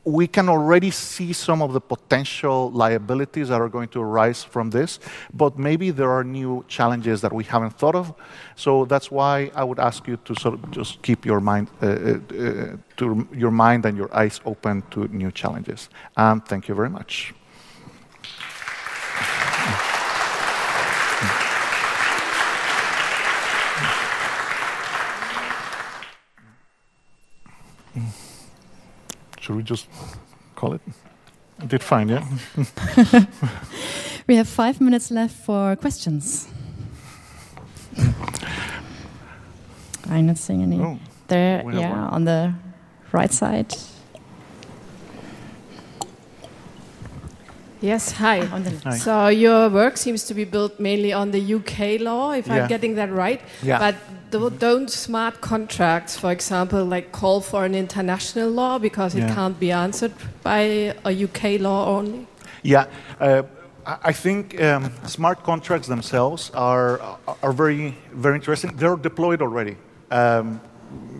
we 0.05 0.27
can 0.27 0.49
already 0.49 0.91
see 0.91 1.33
some 1.33 1.63
of 1.63 1.73
the 1.73 1.81
potential 1.81 2.71
liabilities 2.73 3.49
that 3.49 3.61
are 3.61 3.69
going 3.69 3.89
to 3.89 4.01
arise 4.01 4.43
from 4.43 4.71
this, 4.71 4.99
but 5.33 5.59
maybe 5.59 5.91
there 5.91 6.11
are 6.11 6.25
new 6.25 6.65
challenges 6.69 7.21
that 7.21 7.33
we 7.33 7.45
haven't 7.45 7.79
thought 7.79 7.95
of. 7.95 8.13
So 8.57 8.85
that's 8.85 9.11
why 9.11 9.51
I 9.55 9.65
would 9.65 9.79
ask 9.79 10.07
you 10.09 10.17
to 10.25 10.35
sort 10.35 10.55
of 10.55 10.71
just 10.71 11.03
keep 11.03 11.25
your 11.25 11.41
mind, 11.41 11.69
uh, 11.81 11.87
uh, 11.87 12.77
to 12.97 13.29
your 13.33 13.51
mind 13.51 13.87
and 13.87 13.97
your 13.97 14.15
eyes 14.15 14.41
open 14.45 14.83
to 14.91 15.07
new 15.09 15.31
challenges. 15.31 15.89
And 16.17 16.45
thank 16.45 16.69
you 16.69 16.75
very 16.75 16.91
much. 16.91 17.35
Should 29.43 29.57
we 29.57 29.63
just 29.65 29.89
call 30.55 30.73
it? 30.75 30.81
I 31.61 31.67
did 31.67 31.83
fine, 31.83 32.09
yeah? 32.09 32.25
we 34.29 34.37
have 34.37 34.49
five 34.49 34.81
minutes 34.81 35.11
left 35.11 35.35
for 35.35 35.75
questions. 35.77 36.49
I'm 40.09 40.27
not 40.27 40.39
seeing 40.39 40.63
any. 40.63 40.81
Oh, 40.81 40.99
there, 41.27 41.69
yeah, 41.73 42.07
on 42.09 42.25
the 42.25 42.55
right 43.11 43.33
side. 43.33 43.75
Yes, 47.81 48.13
hi. 48.13 48.45
hi. 48.45 48.97
So 48.97 49.27
your 49.27 49.69
work 49.69 49.97
seems 49.97 50.23
to 50.25 50.35
be 50.35 50.45
built 50.45 50.79
mainly 50.79 51.13
on 51.13 51.33
the 51.33 51.55
UK 51.55 52.01
law, 52.01 52.31
if 52.31 52.47
yeah. 52.47 52.55
I'm 52.55 52.69
getting 52.69 52.95
that 52.95 53.11
right. 53.11 53.41
Yeah. 53.61 53.81
But 53.81 53.97
don't 54.51 54.91
smart 54.91 55.41
contracts, 55.41 56.19
for 56.19 56.33
example, 56.33 56.85
like 56.85 57.13
call 57.13 57.41
for 57.41 57.65
an 57.65 57.75
international 57.75 58.51
law 58.51 58.79
because 58.79 59.15
it 59.15 59.21
yeah. 59.21 59.35
can't 59.35 59.59
be 59.59 59.71
answered 59.73 60.13
by 60.43 60.95
a 61.05 61.25
UK 61.25 61.61
law 61.61 61.97
only? 61.97 62.27
Yeah. 62.63 62.87
Uh, 63.21 63.43
I 63.85 64.13
think 64.13 64.61
um, 64.63 64.93
smart 65.07 65.43
contracts 65.43 65.89
themselves 65.89 66.51
are, 66.55 67.01
are 67.43 67.53
very, 67.53 67.97
very 68.13 68.37
interesting. 68.37 68.77
They're 68.77 68.97
deployed 68.97 69.43
already. 69.43 69.77
Um, 70.11 70.61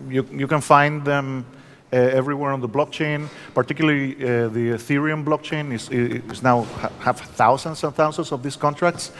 you, 0.07 0.25
you 0.31 0.47
can 0.47 0.61
find 0.61 1.03
them 1.03 1.45
uh, 1.91 1.97
everywhere 1.97 2.51
on 2.51 2.61
the 2.61 2.69
blockchain, 2.69 3.27
particularly 3.53 4.15
uh, 4.15 4.47
the 4.47 4.71
Ethereum 4.71 5.23
blockchain 5.23 5.73
is, 5.73 5.89
is 5.89 6.41
now 6.41 6.63
ha 6.63 6.89
have 6.99 7.19
thousands 7.19 7.83
and 7.83 7.93
thousands 7.93 8.31
of 8.31 8.41
these 8.41 8.55
contracts. 8.55 9.11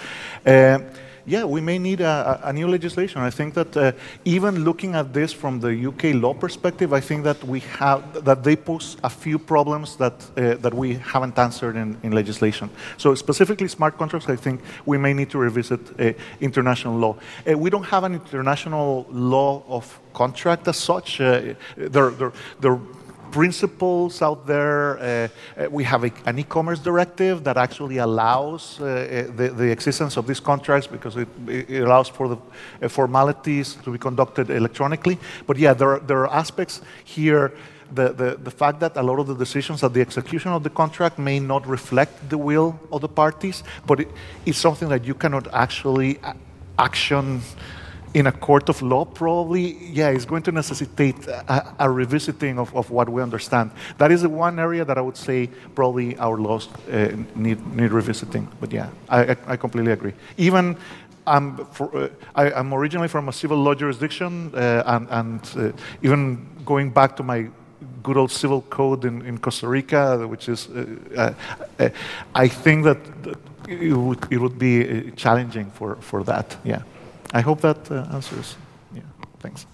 Yeah, 1.25 1.45
we 1.45 1.61
may 1.61 1.79
need 1.79 2.01
a, 2.01 2.41
a 2.43 2.51
new 2.51 2.67
legislation. 2.67 3.21
I 3.21 3.29
think 3.29 3.53
that 3.53 3.77
uh, 3.77 3.93
even 4.25 4.65
looking 4.65 4.93
at 4.95 5.13
this 5.13 5.31
from 5.31 5.61
the 5.61 5.87
UK 5.87 6.21
law 6.21 6.33
perspective, 6.33 6.91
I 6.91 6.99
think 6.99 7.23
that 7.23 7.41
we 7.45 7.61
have 7.79 8.25
that 8.25 8.43
they 8.43 8.57
pose 8.57 8.97
a 9.03 9.09
few 9.09 9.39
problems 9.39 9.95
that 9.97 10.13
uh, 10.35 10.55
that 10.55 10.73
we 10.73 10.95
haven't 10.95 11.39
answered 11.39 11.77
in, 11.77 11.97
in, 12.03 12.11
legislation. 12.11 12.69
So 12.97 13.15
specifically 13.15 13.69
smart 13.69 13.97
contracts, 13.97 14.27
I 14.27 14.35
think 14.35 14.61
we 14.85 14.97
may 14.97 15.13
need 15.13 15.29
to 15.29 15.37
revisit 15.37 15.79
uh, 15.97 16.11
international 16.41 16.97
law. 16.97 17.15
Uh, 17.47 17.57
we 17.57 17.69
don't 17.69 17.85
have 17.85 18.03
an 18.03 18.15
international 18.15 19.05
law 19.09 19.63
of 19.67 19.99
contract 20.13 20.67
as 20.67 20.77
such. 20.77 21.21
Uh, 21.21 21.53
there, 21.77 22.09
there, 22.11 22.33
there 22.59 22.79
principles 23.33 24.21
out 24.21 24.45
there. 24.45 24.99
Uh, 24.99 25.03
uh, 25.57 25.69
we 25.71 25.83
have 25.83 26.03
a, 26.03 26.11
an 26.25 26.37
e-commerce 26.37 26.79
directive 26.79 27.43
that 27.43 27.57
actually 27.57 27.97
allows 27.97 28.79
uh, 28.79 28.85
uh 28.85 29.35
the, 29.35 29.47
the, 29.49 29.71
existence 29.71 30.17
of 30.17 30.27
these 30.27 30.39
contracts 30.39 30.87
because 30.87 31.17
it, 31.17 31.27
it 31.47 31.81
allows 31.81 32.07
for 32.07 32.27
the 32.27 32.37
uh, 32.37 32.87
formalities 32.87 33.75
to 33.83 33.89
be 33.91 33.97
conducted 33.97 34.49
electronically. 34.49 35.17
But 35.47 35.57
yeah, 35.57 35.73
there 35.73 35.89
are, 35.93 35.99
there 35.99 36.19
are 36.25 36.31
aspects 36.31 36.81
here 37.03 37.51
the, 37.91 38.13
the, 38.13 38.37
the, 38.43 38.51
fact 38.51 38.79
that 38.79 38.97
a 38.97 39.03
lot 39.03 39.19
of 39.19 39.27
the 39.27 39.35
decisions 39.35 39.83
at 39.83 39.93
the 39.93 40.01
execution 40.01 40.51
of 40.51 40.63
the 40.63 40.69
contract 40.69 41.19
may 41.19 41.39
not 41.39 41.67
reflect 41.67 42.29
the 42.29 42.37
will 42.37 42.79
of 42.91 43.01
the 43.01 43.07
parties, 43.07 43.63
but 43.85 43.99
it, 43.99 44.07
it's 44.45 44.57
something 44.57 44.89
that 44.89 45.05
you 45.05 45.13
cannot 45.13 45.47
actually 45.53 46.19
action 46.79 47.41
in 48.13 48.27
a 48.27 48.31
court 48.31 48.69
of 48.69 48.81
law, 48.81 49.05
probably, 49.05 49.75
yeah, 49.85 50.09
it's 50.09 50.25
going 50.25 50.43
to 50.43 50.51
necessitate 50.51 51.27
a, 51.27 51.75
a 51.79 51.89
revisiting 51.89 52.59
of, 52.59 52.75
of, 52.75 52.91
what 52.91 53.09
we 53.09 53.21
understand. 53.21 53.71
That 53.97 54.11
is 54.11 54.21
the 54.21 54.29
one 54.29 54.59
area 54.59 54.85
that 54.85 54.97
I 54.97 55.01
would 55.01 55.17
say 55.17 55.49
probably 55.73 56.15
our 56.17 56.37
laws 56.37 56.69
uh, 56.91 57.15
need, 57.35 57.65
need 57.75 57.91
revisiting. 57.91 58.47
But 58.59 58.71
yeah, 58.71 58.89
I, 59.09 59.35
I 59.47 59.57
completely 59.57 59.91
agree. 59.91 60.13
Even 60.37 60.77
I'm, 61.25 61.65
for, 61.67 61.95
uh, 61.95 62.09
I, 62.35 62.51
am 62.51 62.73
originally 62.73 63.07
from 63.07 63.29
a 63.29 63.33
civil 63.33 63.57
law 63.57 63.73
jurisdiction, 63.73 64.53
uh, 64.53 64.83
and, 64.85 65.07
and 65.09 65.73
uh, 65.73 65.77
even 66.03 66.45
going 66.65 66.91
back 66.91 67.15
to 67.17 67.23
my 67.23 67.49
good 68.03 68.17
old 68.17 68.31
civil 68.31 68.61
code 68.61 69.05
in, 69.05 69.25
in 69.25 69.37
Costa 69.37 69.67
Rica, 69.67 70.27
which 70.27 70.49
is, 70.49 70.67
uh, 70.69 71.33
uh, 71.79 71.89
I 72.35 72.47
think 72.47 72.83
that 72.83 72.97
it 73.67 73.93
would, 73.93 74.19
it 74.29 74.37
would 74.37 74.59
be 74.59 75.11
challenging 75.15 75.71
for, 75.71 75.95
for 75.95 76.23
that, 76.25 76.57
yeah. 76.63 76.83
I 77.33 77.41
hope 77.41 77.61
that 77.61 77.91
uh, 77.91 78.05
answers. 78.13 78.55
Yeah, 78.93 79.01
thanks. 79.39 79.65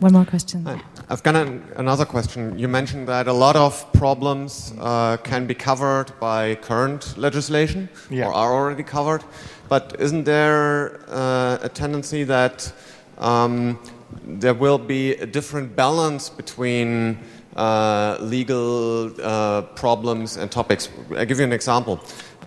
One 0.00 0.12
more 0.12 0.26
question. 0.26 0.66
I've 1.08 1.22
got 1.22 1.36
an, 1.36 1.64
another 1.76 2.04
question. 2.04 2.58
You 2.58 2.68
mentioned 2.68 3.08
that 3.08 3.28
a 3.28 3.32
lot 3.32 3.56
of 3.56 3.90
problems 3.94 4.74
uh, 4.78 5.16
can 5.18 5.46
be 5.46 5.54
covered 5.54 6.12
by 6.20 6.56
current 6.56 7.16
legislation 7.16 7.88
yeah. 8.10 8.26
or 8.26 8.34
are 8.34 8.52
already 8.52 8.82
covered. 8.82 9.24
But 9.70 9.96
isn't 9.98 10.24
there 10.24 11.00
uh, 11.08 11.58
a 11.62 11.70
tendency 11.70 12.24
that 12.24 12.70
um, 13.16 13.78
there 14.26 14.54
will 14.54 14.78
be 14.78 15.12
a 15.12 15.26
different 15.26 15.74
balance 15.74 16.28
between 16.28 17.18
uh, 17.54 18.18
legal 18.20 19.12
uh, 19.22 19.62
problems 19.76 20.36
and 20.36 20.50
topics? 20.50 20.90
I'll 21.16 21.24
give 21.24 21.38
you 21.38 21.44
an 21.44 21.54
example. 21.54 22.00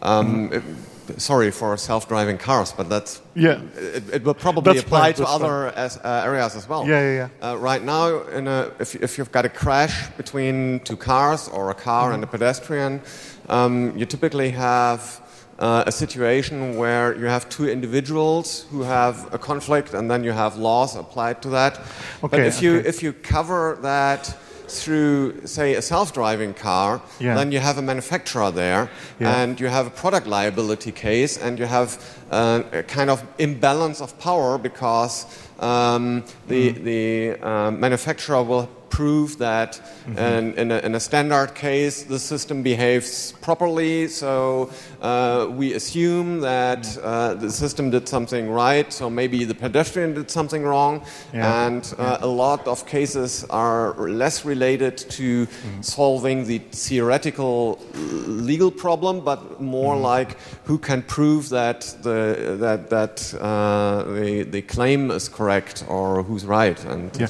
Um, 0.03 0.49
mm 0.49 0.88
sorry 1.17 1.51
for 1.51 1.77
self-driving 1.77 2.37
cars, 2.37 2.71
but 2.71 2.89
that's 2.89 3.21
yeah. 3.35 3.61
It, 3.75 4.03
it 4.13 4.23
will 4.23 4.33
probably 4.33 4.73
that's 4.73 4.85
apply 4.85 5.13
fine, 5.13 5.25
to 5.25 5.25
other 5.27 5.67
as, 5.75 5.97
uh, 5.97 6.23
areas 6.25 6.55
as 6.55 6.67
well. 6.67 6.87
Yeah, 6.87 7.01
yeah, 7.01 7.29
yeah. 7.41 7.51
Uh, 7.51 7.55
right 7.57 7.83
now, 7.83 8.07
a, 8.07 8.71
if, 8.79 8.95
if 8.95 9.17
you've 9.17 9.31
got 9.31 9.45
a 9.45 9.49
crash 9.49 10.09
between 10.17 10.79
two 10.81 10.97
cars 10.97 11.47
or 11.47 11.69
a 11.69 11.73
car 11.73 12.05
mm-hmm. 12.05 12.15
and 12.15 12.23
a 12.23 12.27
pedestrian, 12.27 13.01
um, 13.49 13.97
you 13.97 14.05
typically 14.05 14.51
have 14.51 15.21
uh, 15.59 15.83
a 15.85 15.91
situation 15.91 16.77
where 16.77 17.17
you 17.17 17.25
have 17.25 17.49
two 17.49 17.69
individuals 17.69 18.65
who 18.71 18.81
have 18.81 19.33
a 19.33 19.37
conflict, 19.37 19.93
and 19.93 20.09
then 20.09 20.23
you 20.23 20.31
have 20.31 20.57
laws 20.57 20.95
applied 20.95 21.41
to 21.41 21.49
that. 21.49 21.79
Okay, 22.23 22.37
but 22.37 22.39
if 22.39 22.61
you 22.61 22.75
if 22.75 23.03
you 23.03 23.13
cover 23.13 23.77
that 23.81 24.35
through, 24.69 25.45
say, 25.45 25.75
a 25.75 25.81
self 25.81 26.13
driving 26.13 26.53
car, 26.53 27.01
yeah. 27.19 27.35
then 27.35 27.51
you 27.51 27.59
have 27.59 27.77
a 27.77 27.81
manufacturer 27.81 28.51
there 28.51 28.89
yeah. 29.19 29.41
and 29.41 29.59
you 29.59 29.67
have 29.67 29.87
a 29.87 29.89
product 29.89 30.27
liability 30.27 30.91
case 30.91 31.37
and 31.37 31.59
you 31.59 31.65
have 31.65 31.97
uh, 32.31 32.63
a 32.71 32.83
kind 32.83 33.09
of 33.09 33.23
imbalance 33.37 34.01
of 34.01 34.17
power 34.19 34.57
because 34.57 35.25
um, 35.59 36.23
the, 36.47 36.73
mm. 36.73 36.83
the 36.83 37.47
uh, 37.47 37.71
manufacturer 37.71 38.43
will 38.43 38.69
prove 38.89 39.37
that 39.37 39.81
mm-hmm. 40.05 40.17
in, 40.17 40.53
in, 40.55 40.71
a, 40.71 40.79
in, 40.79 40.95
a, 40.95 40.99
standard 40.99 41.53
case 41.55 42.03
the 42.03 42.19
system 42.19 42.63
behaves 42.63 43.33
properly. 43.41 44.07
So 44.07 44.71
uh, 45.01 45.47
we 45.49 45.73
assume 45.73 46.41
that 46.41 46.97
uh, 46.97 47.35
the 47.35 47.51
system 47.51 47.89
did 47.89 48.07
something 48.07 48.49
right. 48.49 48.91
So 48.91 49.09
maybe 49.09 49.45
the 49.45 49.55
pedestrian 49.55 50.13
did 50.13 50.29
something 50.29 50.63
wrong. 50.63 51.03
Yeah. 51.33 51.67
And 51.67 51.83
uh, 51.97 52.17
yeah. 52.19 52.25
a 52.25 52.31
lot 52.45 52.67
of 52.67 52.85
cases 52.85 53.45
are 53.49 53.93
less 54.09 54.45
related 54.45 54.97
to 54.97 55.45
mm-hmm. 55.45 55.81
solving 55.81 56.45
the 56.45 56.59
theoretical 56.59 57.79
legal 57.93 58.71
problem, 58.71 59.21
but 59.21 59.61
more 59.61 59.95
mm-hmm. 59.95 60.03
like 60.03 60.37
who 60.65 60.77
can 60.77 61.01
prove 61.03 61.49
that 61.49 61.81
the 62.01 62.57
that 62.59 62.89
that 62.89 63.33
uh, 63.39 64.03
the 64.03 64.43
the 64.43 64.61
claim 64.61 65.11
is 65.11 65.29
correct 65.29 65.48
or 65.87 66.23
who's 66.23 66.45
right 66.45 66.83
and. 66.85 67.15
Yeah. 67.19 67.27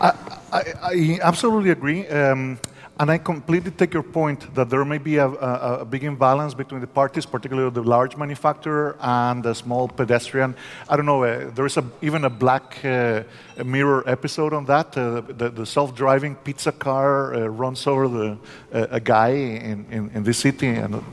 I, 0.00 0.10
I, 0.52 0.62
I 0.82 1.18
absolutely 1.22 1.70
agree. 1.70 2.06
Um, 2.08 2.58
and 2.98 3.10
I 3.10 3.18
completely 3.18 3.70
take 3.70 3.92
your 3.92 4.02
point 4.02 4.54
that 4.54 4.70
there 4.70 4.82
may 4.84 4.96
be 4.96 5.16
a, 5.16 5.28
a, 5.28 5.80
a, 5.80 5.84
big 5.84 6.04
imbalance 6.04 6.54
between 6.54 6.80
the 6.80 6.86
parties, 6.86 7.26
particularly 7.26 7.70
the 7.70 7.82
large 7.82 8.16
manufacturer 8.16 8.96
and 9.00 9.42
the 9.42 9.54
small 9.54 9.86
pedestrian. 9.86 10.54
I 10.88 10.96
don't 10.96 11.04
know, 11.04 11.24
uh, 11.24 11.50
there 11.50 11.66
is 11.66 11.76
a, 11.76 11.84
even 12.00 12.24
a 12.24 12.30
black 12.30 12.82
uh, 12.84 13.24
mirror 13.62 14.02
episode 14.06 14.54
on 14.54 14.64
that. 14.66 14.96
Uh, 14.96 15.20
the, 15.20 15.50
the 15.50 15.66
self 15.66 15.94
driving 15.94 16.36
pizza 16.36 16.72
car 16.72 17.34
uh, 17.34 17.46
runs 17.48 17.86
over 17.86 18.08
the, 18.08 18.38
uh, 18.72 18.86
a 18.90 19.00
guy 19.00 19.28
in, 19.28 19.84
in, 19.90 20.10
in, 20.14 20.22
this 20.22 20.38
city, 20.38 20.68
and 20.68 21.04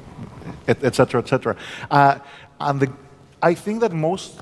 et 0.67 0.95
cetera, 0.95 1.21
et 1.21 1.27
cetera. 1.27 1.57
Uh, 1.91 2.17
and 2.61 2.79
the, 2.79 2.93
I 3.41 3.53
think 3.55 3.81
that 3.81 3.91
most, 3.91 4.39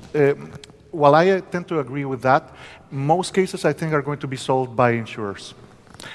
while 0.92 1.14
I 1.14 1.40
tend 1.40 1.66
to 1.68 1.80
agree 1.80 2.04
with 2.04 2.22
that, 2.22 2.54
most 2.90 3.34
cases 3.34 3.64
I 3.64 3.72
think 3.72 3.92
are 3.92 4.02
going 4.02 4.18
to 4.18 4.26
be 4.26 4.36
solved 4.36 4.76
by 4.76 4.92
insurers. 4.92 5.54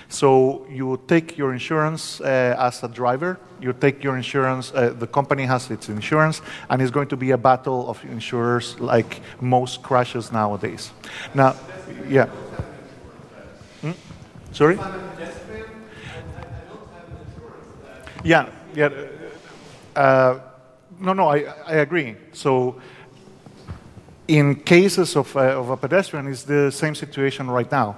So 0.10 0.66
you 0.70 1.00
take 1.08 1.38
your 1.38 1.54
insurance 1.54 2.22
uh, 2.22 2.56
as 2.60 2.84
a 2.84 2.88
driver, 2.88 3.40
you 3.60 3.74
take 3.74 4.04
your 4.04 4.18
insurance, 4.18 4.72
uh, 4.74 4.94
the 4.98 5.08
company 5.08 5.44
has 5.44 5.72
its 5.72 5.90
insurance, 5.90 6.42
and 6.70 6.82
it's 6.82 6.92
going 6.92 7.08
to 7.08 7.18
be 7.18 7.32
a 7.32 7.38
battle 7.38 7.90
of 7.90 8.04
insurers 8.06 8.80
like 8.80 9.22
most 9.42 9.82
crashes 9.82 10.32
nowadays. 10.32 10.92
Now, 11.34 11.56
yeah. 12.08 12.26
Hmm? 13.82 13.92
Sorry? 14.52 14.78
Yeah, 18.24 18.50
yeah. 18.76 18.90
Uh, 19.96 20.40
no, 21.00 21.14
no, 21.14 21.30
I, 21.30 21.46
I 21.66 21.76
agree. 21.76 22.16
So 22.34 22.82
in 24.28 24.56
cases 24.56 25.16
of, 25.16 25.36
uh, 25.36 25.60
of 25.60 25.70
a 25.70 25.78
pedestrian, 25.78 26.28
it's 26.28 26.44
the 26.44 26.72
same 26.72 26.96
situation 26.96 27.50
right 27.50 27.72
now. 27.72 27.96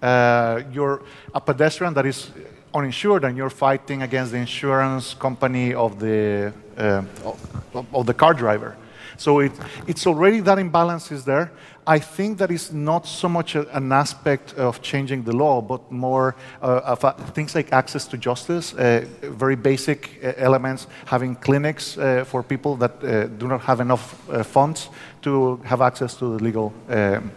Uh, 0.00 0.62
you're 0.72 1.02
a 1.34 1.40
pedestrian 1.40 1.94
that 1.94 2.06
is 2.06 2.30
uninsured 2.74 3.24
and 3.24 3.36
you're 3.36 3.50
fighting 3.50 4.02
against 4.02 4.32
the 4.32 4.38
insurance 4.38 5.14
company 5.14 5.74
of 5.74 5.98
the, 5.98 6.52
uh, 6.76 7.02
of, 7.24 7.86
of, 7.94 8.06
the 8.06 8.14
car 8.14 8.34
driver. 8.34 8.76
So 9.16 9.40
it, 9.40 9.52
it's 9.86 10.06
already 10.06 10.40
that 10.40 10.58
imbalance 10.58 11.12
is 11.12 11.24
there. 11.24 11.52
I 11.86 11.98
think 11.98 12.38
that 12.38 12.50
is 12.52 12.72
not 12.72 13.06
so 13.06 13.28
much 13.28 13.56
a, 13.56 13.68
an 13.76 13.90
aspect 13.90 14.54
of 14.54 14.82
changing 14.82 15.24
the 15.24 15.32
law, 15.32 15.60
but 15.60 15.90
more 15.90 16.36
uh, 16.62 16.80
of 16.84 17.04
uh, 17.04 17.12
things 17.34 17.54
like 17.56 17.72
access 17.72 18.06
to 18.08 18.16
justice, 18.16 18.72
uh, 18.74 19.04
very 19.22 19.56
basic 19.56 20.20
uh, 20.22 20.32
elements, 20.36 20.86
having 21.06 21.34
clinics 21.34 21.98
uh, 21.98 22.24
for 22.24 22.42
people 22.44 22.76
that 22.76 23.00
do 23.38 23.48
not 23.48 23.62
have 23.62 23.80
enough 23.80 24.14
funds 24.46 24.90
to 25.22 25.56
have 25.64 25.80
access 25.80 26.14
to 26.14 26.36
the 26.36 26.44
legal. 26.44 26.72
Um, 26.88 27.32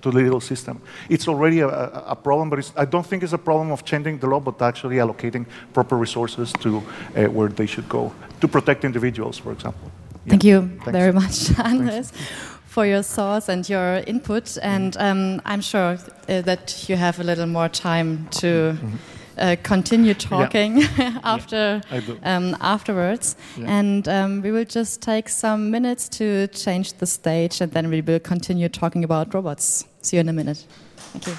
to 0.00 0.10
the 0.10 0.16
legal 0.16 0.40
system. 0.40 0.80
It's 1.08 1.28
already 1.28 1.60
a, 1.60 1.68
a 1.68 2.16
problem, 2.16 2.48
but 2.50 2.72
I 2.76 2.84
don't 2.86 3.06
think 3.06 3.22
it's 3.22 3.34
a 3.34 3.38
problem 3.38 3.70
of 3.70 3.84
changing 3.84 4.18
the 4.18 4.26
law, 4.26 4.40
but 4.40 4.60
actually 4.62 4.96
allocating 4.96 5.46
proper 5.74 5.96
resources 5.96 6.52
to 6.60 6.80
where 7.30 7.48
they 7.48 7.66
should 7.66 7.88
go 7.88 8.12
to 8.40 8.48
protect 8.48 8.84
individuals, 8.84 9.38
for 9.38 9.52
example. 9.52 9.90
Thank 10.28 10.44
you 10.44 10.68
Thanks. 10.68 10.92
very 10.92 11.12
much, 11.12 11.48
Hannes, 11.56 12.12
for 12.66 12.84
your 12.86 13.02
thoughts 13.02 13.48
and 13.48 13.68
your 13.68 14.02
input. 14.06 14.44
Mm-hmm. 14.44 14.66
And 14.66 14.96
um, 14.98 15.42
I'm 15.44 15.60
sure 15.60 15.98
uh, 16.28 16.40
that 16.42 16.88
you 16.88 16.96
have 16.96 17.20
a 17.20 17.24
little 17.24 17.46
more 17.46 17.68
time 17.68 18.28
to 18.40 18.46
mm-hmm. 18.46 18.96
uh, 19.38 19.56
continue 19.62 20.14
talking 20.14 20.78
yeah. 20.98 21.20
after 21.22 21.80
yeah, 21.90 22.36
um, 22.36 22.56
afterwards. 22.60 23.36
And 23.64 24.08
um, 24.08 24.42
we 24.42 24.50
will 24.50 24.64
just 24.64 25.00
take 25.00 25.28
some 25.28 25.70
minutes 25.70 26.08
to 26.18 26.48
change 26.48 26.94
the 26.94 27.06
stage, 27.06 27.60
and 27.60 27.70
then 27.72 27.88
we 27.88 28.00
will 28.00 28.20
continue 28.20 28.68
talking 28.68 29.04
about 29.04 29.32
robots. 29.32 29.84
See 30.02 30.16
you 30.16 30.22
in 30.22 30.28
a 30.28 30.32
minute. 30.32 30.64
Thank 30.96 31.28
you. 31.28 31.36